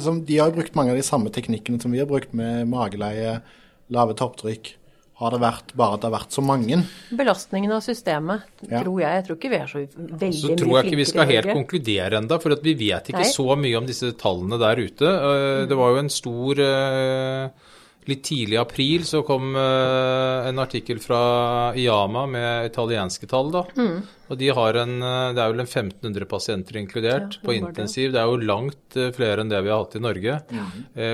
[0.00, 2.68] som, de har jo brukt mange av de samme teknikkene som vi har brukt, med
[2.70, 3.38] mageleie,
[3.92, 4.74] lave topptrykk.
[5.20, 6.76] Har det vært bare at det har vært så mange?
[7.12, 8.80] Belastningen av systemet, ja.
[8.80, 9.18] tror jeg.
[9.18, 10.38] Jeg tror ikke vi er så veldig mye flinkere.
[10.40, 13.34] Så tror jeg ikke vi skal helt konkludere enda, for vi vet ikke Nei.
[13.34, 15.10] så mye om disse tallene der ute.
[15.10, 17.68] Eh, det var jo en stor eh,
[18.10, 21.20] litt tidlig i april så kom uh, en artikkel fra
[21.78, 23.52] IAMA med italienske tall.
[23.54, 23.66] da.
[23.76, 24.00] Mm.
[24.30, 28.12] Og de har en, eh, Det er vel en 1500 pasienter inkludert ja, på intensiv.
[28.14, 30.36] Det er jo langt uh, flere enn det vi har hatt i Norge.
[30.54, 30.66] Ja.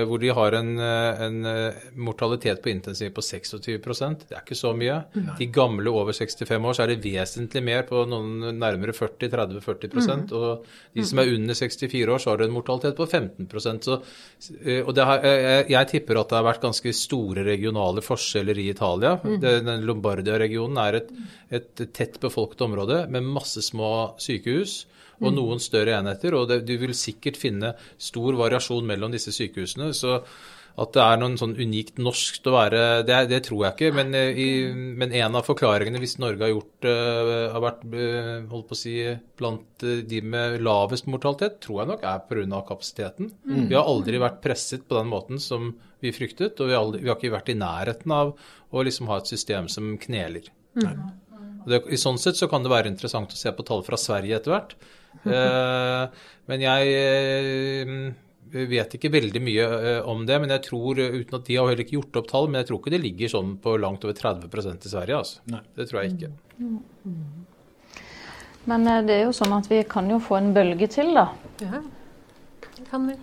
[0.05, 1.47] Hvor de har en, en
[1.95, 4.99] mortalitet på intensiv på 26% Det er ikke så mye.
[5.15, 5.31] Mm.
[5.39, 10.23] De gamle over 65 år så er det vesentlig mer, på noen nærmere 40-30-40 mm.
[10.37, 13.97] Og de som er under 64 år, så har du en mortalitet på 15% så,
[14.83, 18.69] og har, jeg, jeg tipper at det har vært ganske ganske store regionale forskjeller i
[18.69, 19.19] Italia.
[19.23, 19.39] Mm.
[19.41, 21.09] Den Lombardia-regionen er et,
[21.49, 24.87] et, tett befolket område med masse små sykehus
[25.19, 25.35] og mm.
[25.35, 26.33] noen større enheter.
[26.35, 29.93] Og det, du vil sikkert finne stor variasjon mellom disse sykehusene.
[29.93, 30.21] så
[30.77, 33.89] at det er noe sånn unikt norsk å være, det, det tror jeg ikke.
[33.97, 38.45] Men, eh, i, men, en av forklaringene, hvis Norge har, gjort, uh, har vært uh,
[38.51, 38.93] holdt på å si,
[39.41, 42.61] blant de med lavest mortalitet, tror jeg nok er pga.
[42.67, 43.31] kapasiteten.
[43.47, 43.63] Mm.
[43.71, 45.71] Vi har aldri vært presset på den måten som
[46.03, 48.35] vi fryktet, og vi har, aldri, vi har ikke vært i nærheten av
[48.69, 50.45] å liksom ha et system som kneler.
[50.77, 51.01] Mm.
[51.65, 54.37] Det, I sånn sett så kan det være interessant å se på tall fra Sverige
[54.37, 54.77] etter hvert.
[55.25, 56.05] Uh,
[56.53, 56.93] men jeg
[57.89, 58.11] vi
[58.51, 61.69] vet ikke veldig mye eh, om det, men jeg tror, eh, uten at de har
[61.69, 64.17] heller ikke gjort opp tall, men jeg tror ikke det ligger sånn på langt over
[64.17, 65.21] 30% i Sverige.
[65.21, 65.43] altså.
[65.53, 65.63] Nei.
[65.77, 66.31] Det tror jeg ikke.
[68.67, 71.29] Men eh, det er jo sånn at vi kan jo få en bølge til, da.
[71.63, 71.81] Ja,
[72.77, 73.17] det kan vi.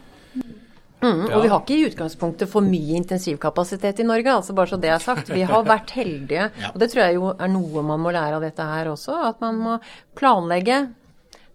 [1.05, 4.79] Mm, og vi har ikke i utgangspunktet for mye intensivkapasitet i Norge, altså bare så
[4.81, 5.33] det er sagt.
[5.35, 6.71] Vi har vært heldige, ja.
[6.73, 9.19] og det tror jeg jo er noe man må lære av dette her også.
[9.29, 9.79] At man må
[10.17, 10.87] planlegge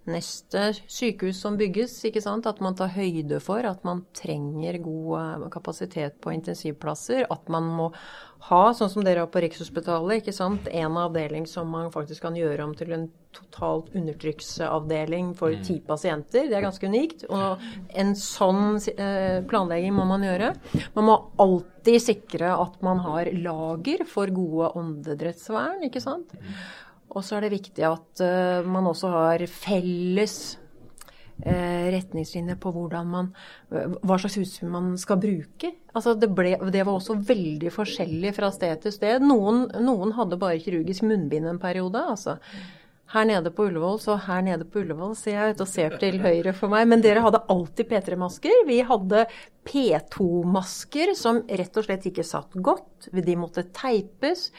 [0.10, 1.93] neste sykehus som bygges.
[2.06, 2.48] ikke sant?
[2.50, 7.28] At man tar høyde for at man trenger god eh, kapasitet på intensivplasser.
[7.30, 7.91] At man må
[8.50, 10.69] ha, sånn som dere har på Rikshospitalet, ikke sant?
[10.72, 15.63] en avdeling som man faktisk kan gjøre om til en totalt undertrykksavdeling for mm.
[15.67, 16.48] ti pasienter.
[16.50, 17.26] Det er ganske unikt.
[17.30, 17.62] Og
[18.00, 20.54] en sånn eh, planlegging må man gjøre.
[20.95, 26.34] Man må alltid sikre at man har lager for gode åndedrettsvern, ikke sant.
[27.10, 30.36] Og så er det viktig at uh, man også har felles
[31.41, 33.32] uh, retningslinjer på hvordan man,
[33.74, 35.74] uh, hva slags utstyr man skal bruke.
[35.93, 39.26] Altså det, ble, det, var også veldig forskjellig fra sted til sted.
[39.26, 42.04] Noen, noen hadde bare kirurgisk munnbind en periode.
[42.13, 42.38] altså
[43.10, 46.19] her nede på Ullevål, så her nede på Ullevål ser jeg ut og ser til
[46.22, 46.86] høyre for meg.
[46.91, 48.65] Men dere hadde alltid P3-masker.
[48.67, 49.24] Vi hadde
[49.65, 53.10] P2-masker som rett og slett ikke satt godt.
[53.10, 54.52] De måtte teipes.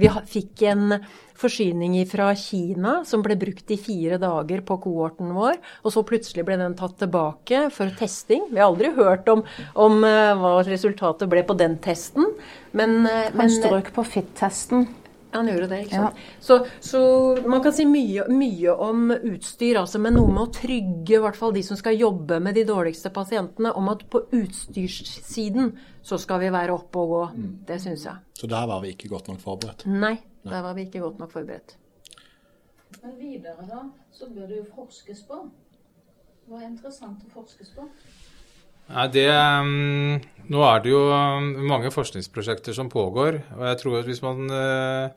[0.00, 0.96] Vi fikk en
[1.36, 5.58] forsyning fra Kina som ble brukt i fire dager på kohorten vår.
[5.84, 8.46] Og så plutselig ble den tatt tilbake for testing.
[8.48, 9.44] Vi har aldri hørt om,
[9.76, 12.32] om uh, hva resultatet ble på den testen.
[12.72, 13.02] Men,
[13.36, 14.88] Han strøk på fit-testen.
[15.32, 16.16] Han gjorde det, ikke sant.
[16.18, 16.38] Ja.
[16.40, 17.00] Så, så,
[17.46, 21.38] man kan si mye, mye, om utstyr, altså, men noe med å trygge i hvert
[21.38, 26.42] fall de som skal jobbe med de dårligste pasientene, om at på utstyrssiden så skal
[26.42, 27.22] vi være oppe og gå.
[27.36, 27.52] Mm.
[27.68, 28.24] Det syns jeg.
[28.40, 29.86] Så der var vi ikke godt nok forberedt?
[29.86, 30.16] Nei,
[30.46, 31.76] der var vi ikke godt nok forberedt.
[33.02, 35.44] Men videre, da, så bør det jo forskes på.
[36.50, 37.86] Hva er interessant å forskes på?
[38.90, 40.16] Nei, det, um,
[40.50, 43.38] nå er det jo um, mange forskningsprosjekter som pågår.
[43.58, 45.10] og jeg tror at hvis man uh,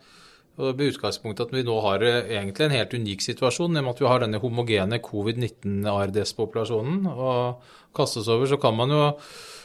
[0.53, 4.01] og med utgangspunktet at vi nå har uh, egentlig en helt unik situasjon, med at
[4.03, 7.65] vi har denne homogene covid-19-ARDS-populasjonen og
[7.97, 9.01] kastes over, så kan man jo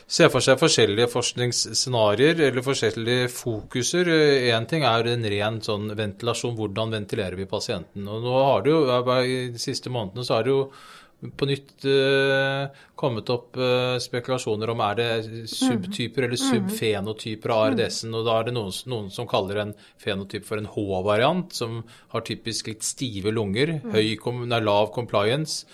[0.09, 4.09] se for seg forskjellige forskningsscenarioer eller forskjellige fokuser.
[4.49, 8.09] Én ting er en ren sånn ventilasjon, hvordan ventilerer vi pasienten.
[8.09, 8.81] Og nå har det jo,
[9.21, 10.71] I de siste månedene så har det jo
[11.19, 15.09] på nytt uh, kommet opp uh, spekulasjoner om er det
[15.51, 16.69] subtyper eller mhm.
[16.69, 18.15] subfenotyper av ARDS-en.
[18.15, 21.81] Og da er det noen, noen, som kaller en fenotyp for en H-variant, som
[22.15, 23.91] har typisk litt stive lunger, mm.
[23.97, 25.67] høy, lav compliance,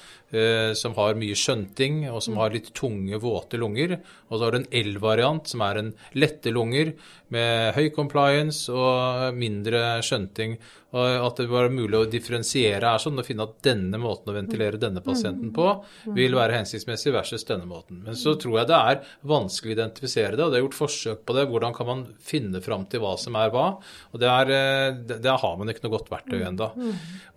[0.75, 2.39] som har mye skjønting, og som mm.
[2.41, 3.93] har litt tunge, våte lunger.
[4.31, 6.95] Og så har du en L-variant, som er en lette lunger
[7.35, 10.57] med høy compliance og mindre skjønting.
[10.95, 14.35] Og at det var mulig å differensiere er sånn, og finne at denne måten å
[14.37, 15.67] ventilere denne pasienten på
[16.15, 18.05] vil være hensiktsmessig versus denne måten.
[18.05, 21.25] Men så tror jeg det er vanskelig å identifisere det, og det er gjort forsøk
[21.27, 21.49] på det.
[21.51, 23.67] Hvordan kan man finne fram til hva som er hva?
[24.13, 26.71] Og Der, eh, der har man ikke noe godt verktøy ennå.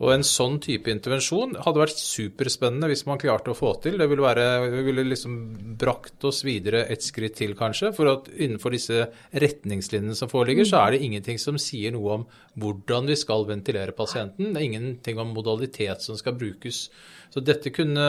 [0.06, 3.97] Og en sånn type intervensjon hadde vært superspennende hvis man klarte å få til.
[3.97, 4.45] Det ville, være,
[4.85, 5.33] ville liksom
[5.81, 7.89] brakt oss videre et skritt til, kanskje.
[7.97, 12.27] For at innenfor disse retningslinjene som foreligger, så er det ingenting som sier noe om
[12.61, 14.53] hvordan vi skal ventilere pasienten.
[14.53, 16.85] Det er ingenting om modalitet som skal brukes.
[17.33, 18.05] Så dette, kunne,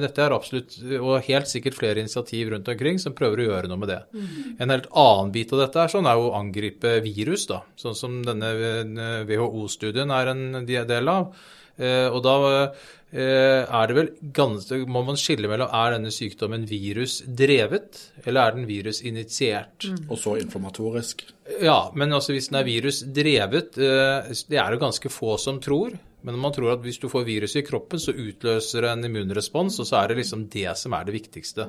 [0.00, 3.82] dette er absolutt, og helt sikkert flere initiativ rundt omkring som prøver å gjøre noe
[3.82, 4.00] med det.
[4.62, 8.18] En helt annen bit av dette er, sånn, er å angripe virus, da, sånn som
[8.24, 8.54] denne
[9.28, 11.32] WHO-studien er en del av.
[11.78, 12.34] Eh, og da
[13.12, 18.66] er det vel ganske, må man skille mellom er denne sykdommen virusdrevet, eller er den
[18.68, 19.88] virusinitiert?
[20.10, 21.24] Og så informatorisk.
[21.62, 25.96] Ja, men altså hvis den er virusdrevet, eh, det er det ganske få som tror.
[26.26, 29.76] Men man tror at hvis du får viruset i kroppen, så utløser det en immunrespons,
[29.78, 31.68] og så er det liksom det som er det viktigste.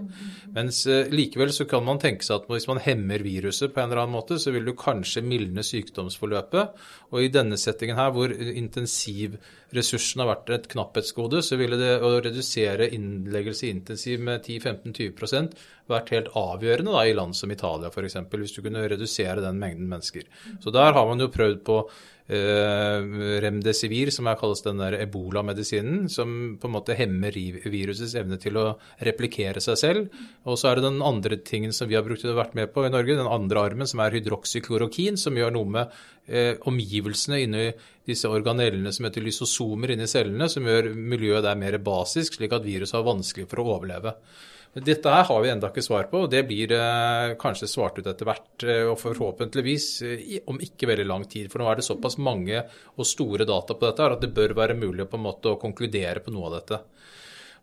[0.56, 3.92] Mens eh, likevel så kan man tenke seg at hvis man hemmer viruset på en
[3.92, 6.82] eller annen måte, så vil du kanskje mildne sykdomsforløpet.
[7.14, 12.16] Og i denne settingen her, hvor intensivressursen har vært et knapphetsgode, så ville det å
[12.18, 15.60] redusere innleggelse i intensiv med 10-15-20%
[15.90, 19.90] vært helt avgjørende da, i land som Italia f.eks., hvis du kunne redusere den mengden
[19.90, 20.26] mennesker.
[20.62, 21.84] Så der har man jo prøvd på
[22.30, 28.60] remdesivir, som er kalles den der ebolamedisinen, som på en måte hemmer virusets evne til
[28.62, 28.66] å
[29.06, 30.20] replikere seg selv.
[30.46, 32.92] Og så er det den andre tingen som vi har brukt vært med på i
[32.94, 37.66] Norge, den andre armen, som er hydroksyklorokin, som gjør noe med eh, omgivelsene inni
[38.10, 42.66] disse organellene som heter lysosomer inni cellene, som gjør miljøet der mer basisk, slik at
[42.66, 44.16] viruset har vanskelig for å overleve.
[44.74, 48.08] Dette her har vi enda ikke svar på, og det blir eh, kanskje svart ut
[48.08, 48.50] etter hvert.
[48.62, 51.50] Eh, og forhåpentligvis eh, om ikke veldig lang tid.
[51.50, 52.62] For nå er det såpass mange
[52.94, 55.62] og store data på dette her at det bør være mulig på en måte å
[55.62, 56.80] konkludere på noe av dette.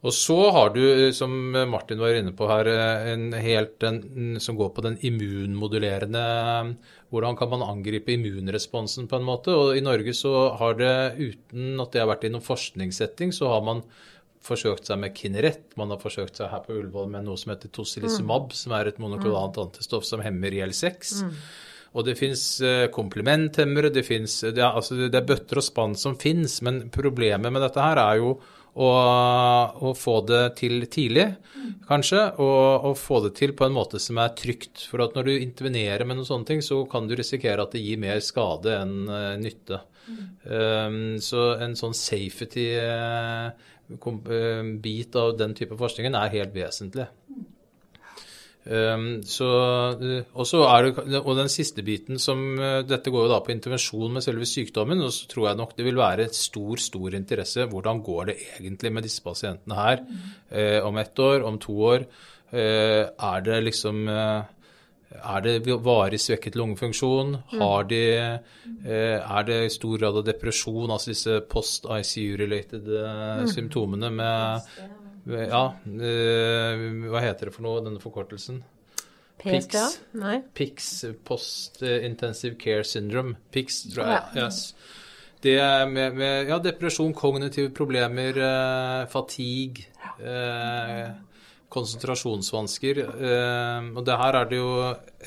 [0.07, 1.31] Og så har du, eh, som
[1.71, 2.73] Martin var inne på her,
[3.15, 4.03] en helt en,
[4.43, 6.27] som går på den immunmodulerende
[7.15, 9.55] Hvordan kan man angripe immunresponsen på en måte?
[9.55, 10.93] Og i Norge så har det,
[11.23, 13.87] uten at det har vært i noen forskningssetting, så har man
[14.45, 15.71] forsøkt seg med Kineret.
[15.79, 18.59] Man har forsøkt seg her på Ullevål med noe som heter tocilizumab, mm.
[18.59, 21.17] som er et monoklonalt antistoff som hemmer IL6.
[21.25, 21.33] Mm.
[21.97, 25.97] Og det fins komplimenthemmere, komplementhemmere, det, finnes, det, er, altså, det er bøtter og spann
[25.97, 28.35] som fins, men problemet med dette her er jo
[28.77, 28.89] å,
[29.89, 31.25] å få det til tidlig,
[31.89, 34.85] kanskje, og, og, få det til på en måte som er trygt.
[34.91, 37.85] For at når du intervenerer med noen sånne ting, så kan du risikere at det
[37.85, 39.81] gir mer skade enn uh, nytte.
[40.07, 40.21] Mm.
[40.45, 43.76] Um, så en sånn safety uh, Eh,
[44.83, 47.07] bit av den type forskningen er helt vesentlig.
[48.67, 49.47] Um, så,
[49.95, 53.37] eh, og, så er det, og den siste biten som eh, Dette går jo da
[53.39, 55.05] på intervensjon med selve sykdommen.
[55.07, 57.69] Og så tror jeg nok det vil være stor, stor interesse.
[57.71, 62.09] Hvordan går det egentlig med disse pasientene her uh, om ett år, om to år?
[62.51, 64.43] Uh, er det liksom uh,
[65.15, 67.37] er det varig svekket lungefunksjon?
[67.53, 67.61] Mm.
[67.61, 68.03] Har de,
[68.85, 73.51] eh, er det stor grad av depresjon, altså disse post-ICU-related eh, mm.
[73.55, 74.71] symptomene med,
[75.27, 78.63] Ja, eh, hva heter det for noe, denne forkortelsen?
[79.43, 79.89] PSTA?
[80.19, 80.41] Nei.
[80.55, 80.91] PICS,
[81.27, 83.37] Post Intensive Care Syndrome.
[83.53, 84.23] PICS, tror jeg.
[84.35, 84.47] Ja.
[84.47, 84.75] Yes.
[85.43, 85.59] Det
[85.91, 88.39] med, med ja, depresjon, kognitive problemer,
[89.13, 89.85] fatigue
[90.23, 91.11] eh,
[91.77, 93.01] konsentrasjonsvansker.
[93.05, 94.71] Eh, og det her er det jo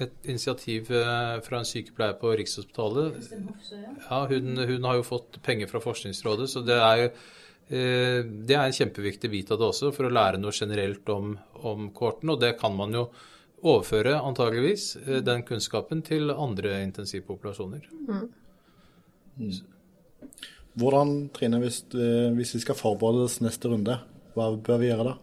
[0.06, 3.30] et initiativ eh, fra en sykepleier på Rikshospitalet.
[4.08, 7.06] Ja, hun, hun har jo fått penger fra Forskningsrådet, så det er,
[7.70, 11.36] eh, det er en kjempeviktig bit av det også, for å lære noe generelt om,
[11.62, 12.34] om korten.
[12.34, 13.08] Og det kan man jo
[13.60, 14.94] overføre, antageligvis,
[15.28, 17.90] den kunnskapen til andre intensivpopulasjoner.
[18.08, 19.50] Mm.
[20.80, 23.98] Hvordan, Trine, hvis, hvis vi skal forberede neste runde,
[24.32, 25.18] hva bør vi gjøre da?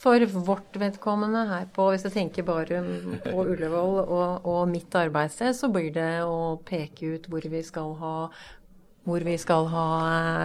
[0.00, 2.78] For vårt vedkommende her på, hvis jeg tenker bare
[3.26, 7.92] på Ullevål og, og mitt arbeidssted, så blir det å peke ut hvor vi skal
[8.00, 8.14] ha
[9.08, 9.84] hvor vi skal ha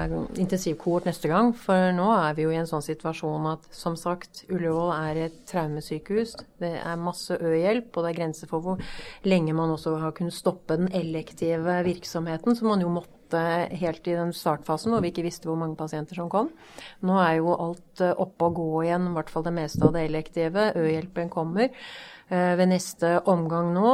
[0.08, 1.52] eh, intensivkohort neste gang.
[1.60, 5.42] For nå er vi jo i en sånn situasjon at som sagt, Ullevål er et
[5.50, 6.36] traumesykehus.
[6.62, 8.96] Det er masse ø-hjelp, og det er grenser for hvor
[9.28, 14.18] lenge man også har kunnet stoppe den elektive virksomheten, som man jo måtte helt i
[14.18, 16.52] den startfasen hvor vi ikke visste hvor mange pasienter som kom.
[17.02, 19.96] Nå er jo alt eh, oppe og gå igjen, i hvert fall det meste av
[19.96, 20.70] det elektive.
[20.78, 21.74] Ø-hjelpen kommer.
[22.28, 23.90] Eh, ved neste omgang nå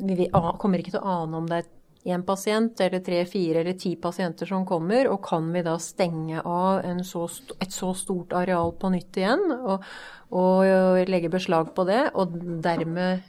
[0.00, 1.72] Vi kommer ikke til å ane om det er
[2.06, 6.42] én pasient eller tre, fire eller ti pasienter som kommer, og kan vi da stenge
[6.46, 7.26] av så
[7.58, 9.86] et så stort areal på nytt igjen og,
[10.30, 13.24] og, legge beslag på det, og dermed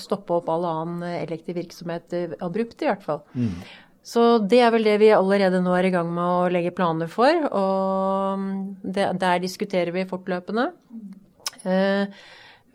[0.00, 3.22] stoppe opp all annen elektiv virksomhet abrupt, i hvert fall.
[3.34, 3.60] Mm.
[4.08, 7.10] Så det er vel det vi allerede nå er i gang med å legge planer
[7.12, 8.46] for, og
[8.80, 10.70] det, der diskuterer vi fortløpende.
[11.68, 12.20] Eh,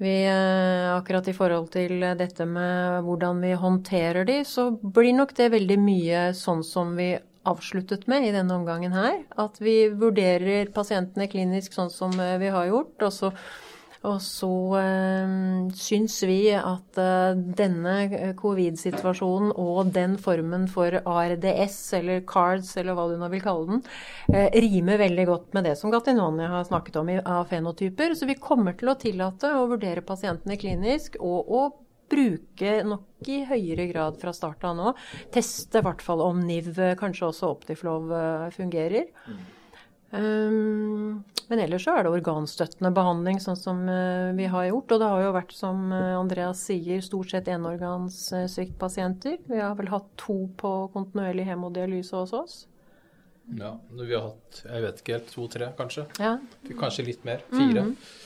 [0.03, 5.33] vi, eh, akkurat i forhold til dette med hvordan vi håndterer de, så blir nok
[5.37, 7.15] det veldig mye sånn som vi
[7.49, 9.23] avsluttet med i denne omgangen her.
[9.39, 12.95] At vi vurderer pasientene klinisk sånn som eh, vi har gjort.
[13.01, 13.33] og så
[14.03, 14.49] og så
[14.81, 22.97] øh, syns vi at øh, denne covid-situasjonen og den formen for ARDS, eller CARDS, eller
[22.97, 23.85] hva du nå vil kalle den,
[24.33, 28.17] øh, rimer veldig godt med det som Gatinoni har snakket om i, av fenotyper.
[28.19, 31.63] Så vi kommer til å tillate å vurdere pasientene klinisk og å
[32.13, 34.93] bruke nok i høyere grad fra start av nå.
[35.33, 38.11] Teste i hvert fall om NIV, kanskje også Optiflov,
[38.53, 39.07] fungerer.
[40.13, 44.93] Um, men ellers så er det organstøttende behandling, sånn som uh, vi har gjort.
[44.93, 49.39] Og det har jo vært, som uh, Andreas sier, stort sett enorganssviktpasienter.
[49.49, 52.59] Vi har vel hatt to på kontinuerlig hemodialyse hos oss.
[53.57, 56.05] Ja, vi har hatt, jeg vet ikke helt, to-tre kanskje.
[56.21, 56.37] Ja.
[56.79, 57.43] Kanskje litt mer.
[57.49, 57.81] Fire.
[57.89, 58.21] Mm -hmm.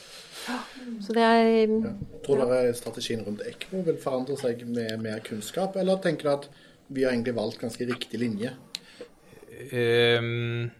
[1.02, 1.92] Så det er ja.
[2.24, 6.48] Tror dere strategien rundt ECMO vil forandre seg med mer kunnskap, eller tenker dere at
[6.86, 8.52] vi har egentlig valgt ganske riktig linje?
[9.72, 10.70] Um,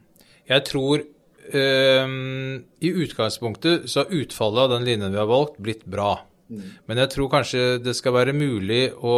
[0.49, 1.05] jeg tror
[1.53, 6.15] um, i utgangspunktet så har utfallet av den linjen vi har valgt, blitt bra.
[6.49, 6.69] Mm.
[6.89, 9.17] Men jeg tror kanskje det skal være mulig å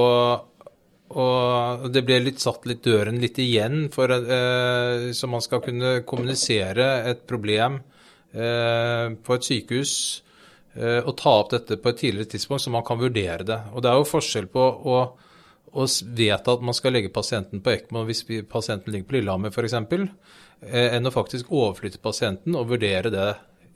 [1.10, 6.04] og det ble litt satt litt døren litt igjen, for, eh, så man skal kunne
[6.06, 7.80] kommunisere et problem
[8.30, 9.94] eh, på et sykehus
[10.76, 13.58] eh, og ta opp dette på et tidligere tidspunkt, så man kan vurdere det.
[13.74, 15.00] Og Det er jo forskjell på å,
[15.72, 15.86] å
[16.18, 19.76] vet at man skal legge pasienten på ECMO hvis pasienten ligger på Lillehammer f.eks.,
[20.60, 23.28] Eh, enn å faktisk overflytte pasienten og vurdere det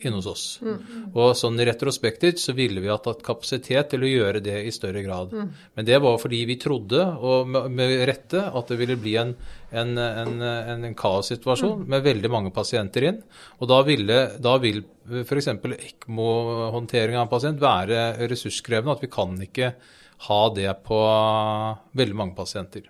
[0.05, 0.42] inne hos oss.
[0.61, 0.74] Mm.
[1.16, 5.32] Og sånn retrospektivt så ville vi hatt kapasitet til å gjøre det i større grad.
[5.32, 5.55] Mm.
[5.78, 9.32] Men det var fordi vi trodde, og med rette, at det ville bli en,
[9.72, 11.88] en, en, en kaossituasjon mm.
[11.95, 13.22] med veldig mange pasienter inn.
[13.62, 14.82] Og da, ville, da vil
[15.24, 15.55] f.eks.
[15.55, 18.99] ECMO-håndtering av en pasient være ressurskrevende.
[18.99, 19.72] At vi kan ikke
[20.29, 21.01] ha det på
[21.93, 22.89] veldig mange pasienter.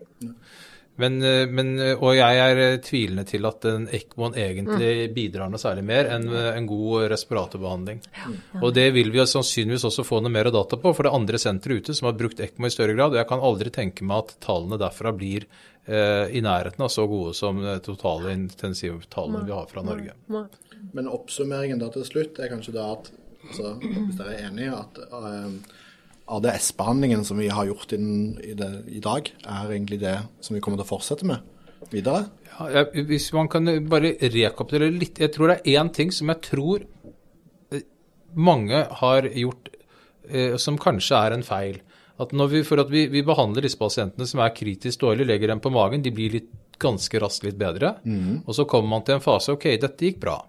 [0.97, 5.15] Men, eh, men, eh, og jeg er eh, tvilende til at en ECMOen egentlig mm.
[5.17, 8.03] bidrar noe særlig mer enn en god respiratorbehandling.
[8.15, 8.61] Ja, ja.
[8.61, 11.41] Og det vil vi sannsynligvis også få noe mer data på, for det er andre
[11.43, 13.15] sentre ute som har brukt ECMO i større grad.
[13.15, 17.09] Og jeg kan aldri tenke meg at tallene derfra blir eh, i nærheten av så
[17.11, 20.15] gode som totale intensivtallene vi har fra Norge.
[20.95, 23.11] Men oppsummeringen da til slutt er kanskje da at,
[23.49, 25.83] altså, hvis dere er enige, at uh,
[26.25, 30.81] ADS-behandlingen som vi har gjort i, det, i, dag, er egentlig det som vi kommer
[30.81, 31.45] til å fortsette med
[31.93, 32.29] videre?
[32.55, 35.21] Ja, hvis man kan bare rekapitulere litt.
[35.21, 36.87] Jeg tror det er én ting som jeg tror
[37.75, 37.85] eh,
[38.33, 39.69] mange har gjort
[40.31, 41.83] eh, som kanskje er en feil.
[42.23, 45.61] At vi, for at vi, vi, behandler disse pasientene som er kritisk dårlige, legger dem
[45.61, 46.53] på magen, de blir litt,
[46.83, 47.93] ganske raskt litt bedre.
[48.03, 48.43] Mm.
[48.43, 50.41] Og så kommer man til en fase OK, dette gikk bra.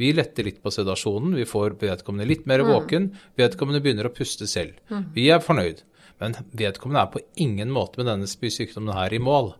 [0.00, 2.70] Vi letter litt på sedasjonen, vi får vedkommende litt mer mm.
[2.72, 4.78] våken, vedkommende begynner å puste selv.
[4.90, 5.04] Mm.
[5.14, 5.84] Vi er fornøyd.
[6.22, 9.52] Men vedkommende er på ingen måte med denne spysykdommen her i mål.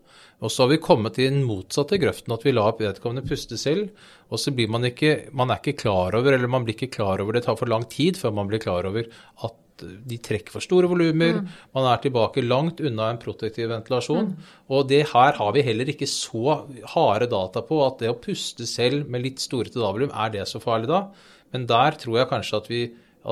[0.45, 3.91] Og så har vi kommet i den motsatte grøften, at vi lar vedkommende puste selv.
[4.30, 7.22] Og så blir man ikke, man er ikke klar over, eller man blir ikke klar
[7.22, 9.07] over, det tar for lang tid før man blir klar over
[9.47, 11.41] at de trekker for store volumer.
[11.41, 11.53] Mm.
[11.77, 14.33] Man er tilbake langt unna en protektiv ventilasjon.
[14.33, 14.51] Mm.
[14.75, 16.61] Og det her har vi heller ikke så
[16.95, 20.62] harde data på at det å puste selv med litt store totalvolum, er det så
[20.62, 21.07] farlig da?
[21.55, 22.83] Men der tror jeg kanskje at vi,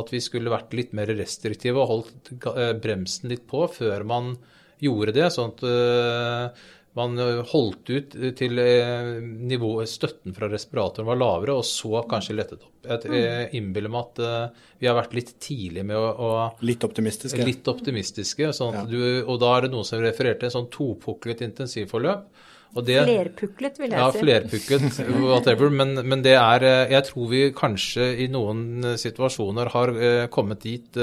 [0.03, 4.37] at vi skulle vært litt mer restriktive og holdt eh, bremsen litt på før man
[4.83, 5.29] gjorde det.
[5.31, 6.65] sånn at uh,
[6.99, 7.17] man
[7.49, 12.75] holdt ut til eh, nivået støtten fra respiratoren var lavere, og så kanskje lettet opp.
[12.85, 13.57] Jeg mm.
[13.57, 16.31] innbiller meg at vi har vært litt tidlig med å, å
[16.67, 17.45] Litt optimistiske.
[17.47, 18.87] Litt optimistiske sånn ja.
[18.91, 22.27] du, og da er det noen som refererte til sånn topuklet intensivforløp.
[22.73, 24.19] Det, flerpuklet, vil jeg ja, si.
[24.19, 25.73] Ja, flerpuklet, whatever.
[25.73, 29.93] Men, men, det er eh, Jeg tror vi kanskje i noen situasjoner har
[30.33, 31.01] kommet dit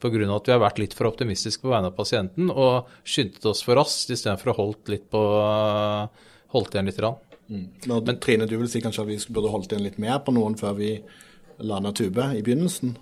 [0.00, 0.28] pga.
[0.34, 3.78] at vi har vært litt for optimistiske på vegne av pasienten og skyndet oss for
[3.78, 5.22] raskt istedenfor å holdt, litt på,
[6.54, 7.02] holdt igjen litt.
[7.48, 7.66] Mm.
[7.88, 10.58] Men, Trine, du vil si kanskje at vi burde holdt igjen litt mer på noen
[10.60, 10.94] før vi
[11.64, 12.96] landa tube i begynnelsen?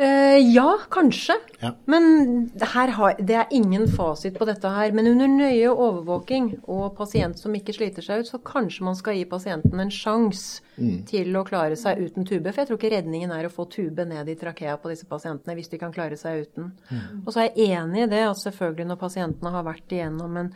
[0.00, 1.34] Uh, ja, kanskje.
[1.60, 1.74] Ja.
[1.84, 4.94] Men har, det er ingen fasit på dette her.
[4.96, 9.18] Men under nøye overvåking og pasient som ikke sliter seg ut, så kanskje man skal
[9.18, 11.02] gi pasienten en sjanse mm.
[11.10, 12.48] til å klare seg uten tube.
[12.48, 15.58] For jeg tror ikke redningen er å få tube ned i trakea på disse pasientene
[15.58, 16.72] hvis de kan klare seg uten.
[16.88, 17.20] Mm.
[17.26, 20.50] Og så er jeg enig i det at selvfølgelig når pasientene har vært igjennom en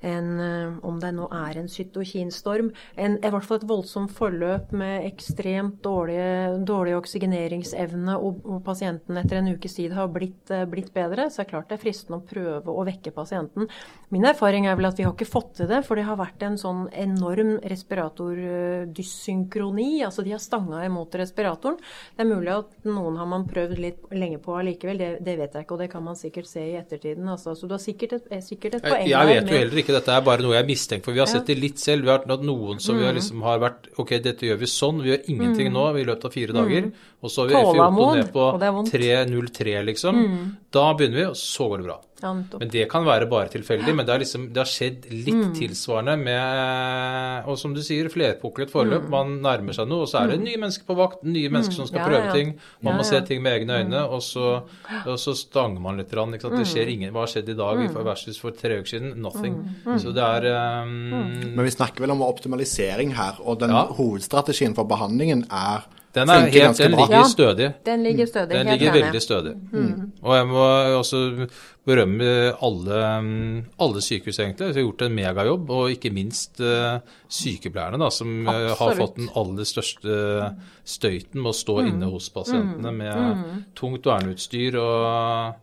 [0.00, 4.72] en, eh, om det nå er en cytokinstorm, en, i hvert fall et voldsomt forløp
[4.76, 6.18] med ekstremt dårlig,
[6.68, 11.36] dårlig oksygeneringsevne, og, og, pasienten etter en ukes tid har blitt, eh, blitt, bedre, så
[11.40, 13.64] er det klart det er fristende å prøve å vekke pasienten.
[14.14, 16.40] Min erfaring er vel at vi har ikke fått til det, for det har vært
[16.46, 19.90] en sånn enorm respiratordyssynkroni.
[20.06, 21.78] Altså de har stanga imot respiratoren.
[22.16, 25.52] Det er mulig at noen har man prøvd litt lenge på allikevel, det, det vet
[25.54, 27.26] jeg ikke, og det kan man sikkert se i ettertiden.
[27.32, 27.48] Altså.
[27.58, 30.24] Så du har sikkert et, sikkert et poeng jeg vet jo heller ikke dette er
[30.26, 32.06] bare noe jeg mistenker, for vi har sett det litt selv.
[32.06, 33.00] Vi har hatt noen som mm.
[33.00, 33.20] vi har mm.
[33.20, 35.76] liksom har vært Ok, dette gjør vi sånn, vi gjør ingenting mm.
[35.76, 36.88] nå i løpet av fire dager.
[36.88, 37.06] Mm.
[37.22, 38.50] Og så har vi F8 ned på
[38.90, 40.20] 3.03, liksom.
[40.26, 40.44] Mm.
[40.74, 41.98] Da begynner vi, og så går det bra.
[42.22, 42.32] Ja.
[42.32, 43.92] Men det kan være bare tilfeldig.
[43.94, 48.70] Men det har, liksom, det har skjedd litt tilsvarende med Og som du sier, flerpuklet
[48.72, 49.08] forløp.
[49.12, 51.22] Man nærmer seg noe, og så er det nye mennesker på vakt.
[51.28, 52.32] Nye mennesker som skal Ja, prøve ja.
[52.32, 52.54] ting.
[52.80, 53.10] Man Ja, må ja.
[53.10, 54.62] se ting med egne øyne, og så,
[55.06, 56.10] og så stanger man litt.
[56.10, 56.40] sant?
[56.40, 59.14] Det skjer ingen, Hva har skjedd i dag versus for tre uker siden?
[59.20, 59.58] Nothing.
[59.98, 60.48] Så det er
[60.84, 61.12] um,
[61.54, 63.86] Men vi snakker vel om optimalisering her, og den Ja.
[63.92, 65.84] hovedstrategien for behandlingen er
[66.16, 67.04] Den, er helt, den bra.
[67.04, 67.24] ligger Ja.
[67.28, 67.66] stødig.
[67.84, 68.54] Den ligger stødig.
[68.56, 69.54] Den helt ligger veldig stødig.
[70.22, 70.64] Og jeg må
[70.96, 71.20] også
[71.86, 72.30] berømme
[72.66, 74.72] alle, mm, alle sykehus, egentlig.
[74.72, 75.70] Vi har gjort en megajobb.
[75.70, 76.98] Og ikke minst uh,
[77.28, 78.78] sykepleierne, da, som Absolutt.
[78.80, 80.16] har fått den aller største
[80.86, 85.54] støyten med å stå inne hos pasientene med tungt verneutstyr og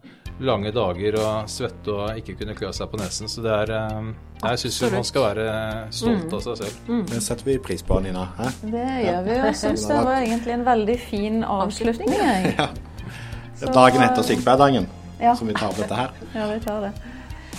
[0.42, 3.30] lange dager og svette og ikke kunne klø seg på nesen.
[3.30, 4.10] Så det er eh,
[4.44, 5.46] Jeg syns jo man skal være
[5.94, 7.06] stolt av seg selv.
[7.12, 8.26] Det setter vi pris på, Nina.
[8.38, 8.50] Hæ?
[8.64, 12.14] Det gjør vi, og syns det var egentlig en veldig fin avslutning.
[12.18, 12.56] jeg.
[13.64, 14.88] Det er dagen etter sykepleierdagen
[15.22, 15.36] Ja.
[15.40, 16.10] som vi tar opp dette her.
[16.36, 16.90] Ja, vi tar det.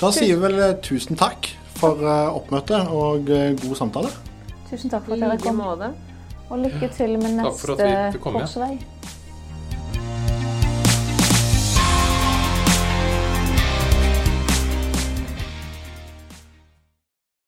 [0.00, 1.48] Da sier vi vel eh, tusen takk
[1.78, 4.10] for eh, oppmøtet og eh, god samtale.
[4.68, 5.62] Tusen takk for at dere kom,
[6.50, 8.42] og lykke til med Takk for at vi neste fikk komme.
[8.44, 8.74] korsvei.